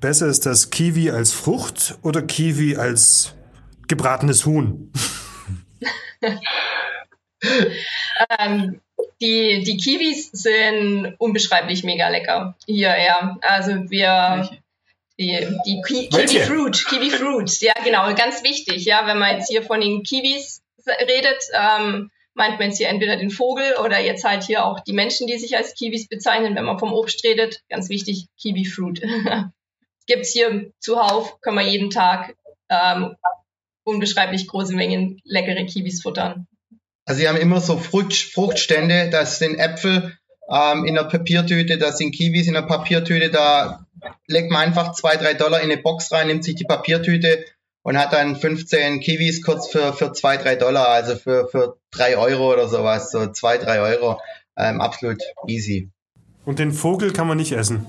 Besser 0.00 0.26
ist 0.26 0.44
das 0.44 0.70
Kiwi 0.70 1.10
als 1.10 1.32
Frucht 1.32 1.96
oder 2.02 2.22
Kiwi 2.22 2.76
als 2.76 3.34
gebratenes 3.88 4.44
Huhn? 4.44 4.92
ähm, 8.38 8.80
die, 9.20 9.62
die 9.64 9.76
Kiwis 9.78 10.30
sind 10.32 11.14
unbeschreiblich 11.18 11.84
mega 11.84 12.08
lecker. 12.08 12.56
Hier, 12.66 12.94
ja. 12.98 13.38
Also 13.40 13.90
wir. 13.90 14.50
Die, 15.18 15.46
die 15.66 15.82
Ki 15.86 16.08
Kiwi 16.08 16.40
Fruit, 16.40 16.86
Kiwi 16.88 17.10
Fruit, 17.10 17.60
ja 17.60 17.74
genau, 17.84 18.12
ganz 18.14 18.42
wichtig, 18.42 18.86
ja, 18.86 19.06
wenn 19.06 19.18
man 19.18 19.36
jetzt 19.36 19.48
hier 19.48 19.62
von 19.62 19.80
den 19.80 20.02
Kiwis 20.02 20.62
redet, 20.86 21.38
ähm, 21.52 22.10
meint 22.34 22.58
man 22.58 22.68
jetzt 22.68 22.78
hier 22.78 22.88
entweder 22.88 23.16
den 23.16 23.30
Vogel 23.30 23.74
oder 23.84 24.00
jetzt 24.00 24.24
halt 24.24 24.44
hier 24.44 24.64
auch 24.64 24.80
die 24.80 24.92
Menschen, 24.92 25.26
die 25.26 25.38
sich 25.38 25.56
als 25.56 25.74
Kiwis 25.74 26.08
bezeichnen, 26.08 26.54
wenn 26.56 26.64
man 26.64 26.78
vom 26.78 26.92
Obst 26.92 27.24
redet. 27.24 27.60
Ganz 27.68 27.88
wichtig, 27.88 28.26
Kiwi 28.40 28.64
Fruit. 28.64 29.02
Gibt's 30.06 30.32
hier 30.32 30.72
zuhauf, 30.80 31.40
können 31.40 31.58
wir 31.58 31.66
jeden 31.66 31.90
Tag 31.90 32.34
ähm, 32.68 33.14
unbeschreiblich 33.84 34.48
große 34.48 34.74
Mengen 34.74 35.20
leckere 35.24 35.64
Kiwis 35.64 36.02
futtern. 36.02 36.46
Also 37.04 37.20
sie 37.20 37.28
haben 37.28 37.36
immer 37.36 37.60
so 37.60 37.76
Frucht, 37.76 38.14
Fruchtstände, 38.14 39.10
das 39.10 39.38
sind 39.38 39.58
Äpfel 39.58 40.16
ähm, 40.50 40.84
in 40.84 40.98
einer 40.98 41.08
Papiertüte, 41.08 41.78
das 41.78 41.98
sind 41.98 42.12
Kiwis 42.12 42.46
in 42.46 42.56
einer 42.56 42.66
Papiertüte, 42.66 43.30
da 43.30 43.86
legt 44.26 44.50
man 44.50 44.62
einfach 44.62 44.92
zwei, 44.92 45.16
drei 45.16 45.34
Dollar 45.34 45.60
in 45.60 45.70
eine 45.70 45.80
Box 45.80 46.12
rein, 46.12 46.28
nimmt 46.28 46.44
sich 46.44 46.54
die 46.54 46.64
Papiertüte 46.64 47.44
und 47.82 47.98
hat 47.98 48.12
dann 48.12 48.36
15 48.36 49.00
Kiwis 49.00 49.42
kurz 49.42 49.68
für, 49.68 49.92
für 49.92 50.12
zwei, 50.12 50.36
drei 50.36 50.56
Dollar, 50.56 50.88
also 50.88 51.16
für, 51.16 51.48
für 51.48 51.76
drei 51.90 52.16
Euro 52.16 52.52
oder 52.52 52.68
sowas, 52.68 53.10
so 53.10 53.26
zwei, 53.28 53.58
drei 53.58 53.80
Euro. 53.80 54.20
Ähm, 54.56 54.80
absolut 54.80 55.22
easy. 55.46 55.90
Und 56.44 56.58
den 56.58 56.72
Vogel 56.72 57.12
kann 57.12 57.26
man 57.26 57.38
nicht 57.38 57.52
essen? 57.52 57.86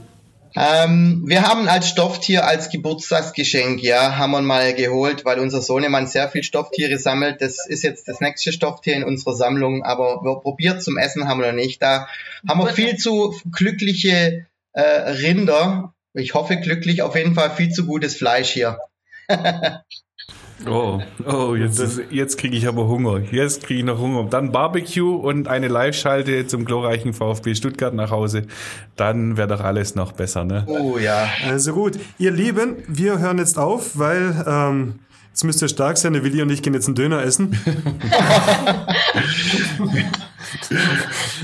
Ähm, 0.56 1.24
wir 1.26 1.42
haben 1.42 1.68
als 1.68 1.90
Stofftier, 1.90 2.46
als 2.46 2.70
Geburtstagsgeschenk, 2.70 3.82
ja, 3.82 4.18
haben 4.18 4.32
wir 4.32 4.42
mal 4.42 4.76
geholt, 4.76 5.26
weil 5.26 5.40
unser 5.40 5.62
Sohnemann 5.62 6.06
sehr 6.06 6.30
viel 6.30 6.44
Stofftiere 6.44 7.00
sammelt. 7.00 7.42
Das 7.42 7.68
ist 7.68 7.84
jetzt 7.84 8.08
das 8.08 8.22
nächste 8.22 8.52
Stofftier 8.52 8.96
in 8.96 9.04
unserer 9.04 9.36
Sammlung, 9.36 9.84
aber 9.84 10.22
wir 10.24 10.40
probiert 10.42 10.84
zum 10.84 10.98
Essen 10.98 11.28
haben 11.28 11.40
wir 11.40 11.48
noch 11.48 11.56
nicht. 11.56 11.82
Da 11.82 12.08
haben 12.48 12.60
wir 12.60 12.68
viel 12.68 12.98
zu 12.98 13.36
glückliche 13.52 14.46
äh, 14.74 14.82
Rinder. 14.82 15.96
Ich 16.14 16.36
hoffe 16.36 16.58
glücklich, 16.58 17.02
auf 17.02 17.16
jeden 17.16 17.34
Fall 17.34 17.50
viel 17.50 17.72
zu 17.72 17.88
gutes 17.88 18.16
Fleisch 18.16 18.52
hier. 18.52 18.78
Oh, 20.66 21.02
oh, 21.26 21.56
jetzt, 21.56 21.80
ist, 21.80 22.02
jetzt 22.10 22.38
kriege 22.38 22.56
ich 22.56 22.68
aber 22.68 22.88
Hunger. 22.88 23.20
Jetzt 23.20 23.66
kriege 23.66 23.80
ich 23.80 23.86
noch 23.86 24.00
Hunger. 24.00 24.26
Dann 24.30 24.52
Barbecue 24.52 25.16
und 25.16 25.48
eine 25.48 25.68
Live-Schalte 25.68 26.48
zum 26.48 26.64
glorreichen 26.64 27.14
VfB 27.14 27.56
Stuttgart 27.56 27.94
nach 27.94 28.12
Hause. 28.12 28.44
Dann 28.96 29.36
wäre 29.36 29.50
doch 29.50 29.60
alles 29.60 29.96
noch 29.96 30.14
besser, 30.14 30.46
ne? 30.46 30.66
Oh 30.68 30.98
ja. 30.98 31.28
Also 31.46 31.74
gut, 31.74 32.00
ihr 32.18 32.32
Lieben, 32.32 32.78
wir 32.88 33.20
hören 33.20 33.40
jetzt 33.40 33.60
auf, 33.60 33.98
weil 33.98 34.44
ähm, 34.48 35.00
jetzt 35.34 35.44
müsst 35.44 35.62
ihr 35.64 35.68
stark 35.68 35.98
sein. 35.98 36.14
Der 36.14 36.24
Willi 36.24 36.42
und 36.44 36.52
ich 36.52 36.62
gehen 36.62 36.76
jetzt 36.76 36.86
einen 36.86 36.94
Döner 36.96 37.24
essen. 37.24 37.58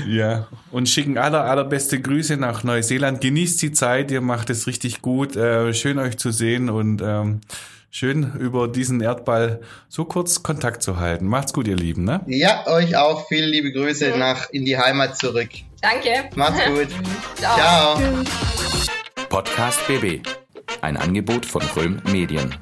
ja, 0.08 0.46
und 0.70 0.88
schicken 0.88 1.18
aller, 1.18 1.44
allerbeste 1.44 2.00
Grüße 2.00 2.36
nach 2.36 2.62
Neuseeland. 2.62 3.20
Genießt 3.20 3.60
die 3.62 3.72
Zeit, 3.72 4.12
ihr 4.12 4.20
macht 4.20 4.48
es 4.48 4.68
richtig 4.68 5.02
gut. 5.02 5.34
Äh, 5.34 5.74
schön 5.74 5.98
euch 5.98 6.18
zu 6.18 6.30
sehen 6.30 6.70
und 6.70 7.02
ähm, 7.04 7.40
schön 7.90 8.32
über 8.38 8.68
diesen 8.68 9.00
Erdball 9.00 9.60
so 9.88 10.04
kurz 10.04 10.44
Kontakt 10.44 10.84
zu 10.84 11.00
halten. 11.00 11.26
Macht's 11.26 11.52
gut, 11.52 11.66
ihr 11.66 11.74
Lieben. 11.74 12.04
Ne? 12.04 12.20
Ja, 12.28 12.68
euch 12.68 12.96
auch 12.96 13.26
viele 13.26 13.46
liebe 13.48 13.72
Grüße 13.72 14.16
nach 14.16 14.50
in 14.50 14.64
die 14.64 14.78
Heimat 14.78 15.18
zurück. 15.18 15.48
Danke. 15.82 16.30
Macht's 16.36 16.64
gut. 16.64 16.88
Ciao. 17.34 17.56
Ciao. 17.56 18.00
Podcast 19.28 19.84
BB. 19.88 20.24
Ein 20.80 20.96
Angebot 20.96 21.44
von 21.44 21.62
Röhm 21.74 22.00
Medien. 22.12 22.54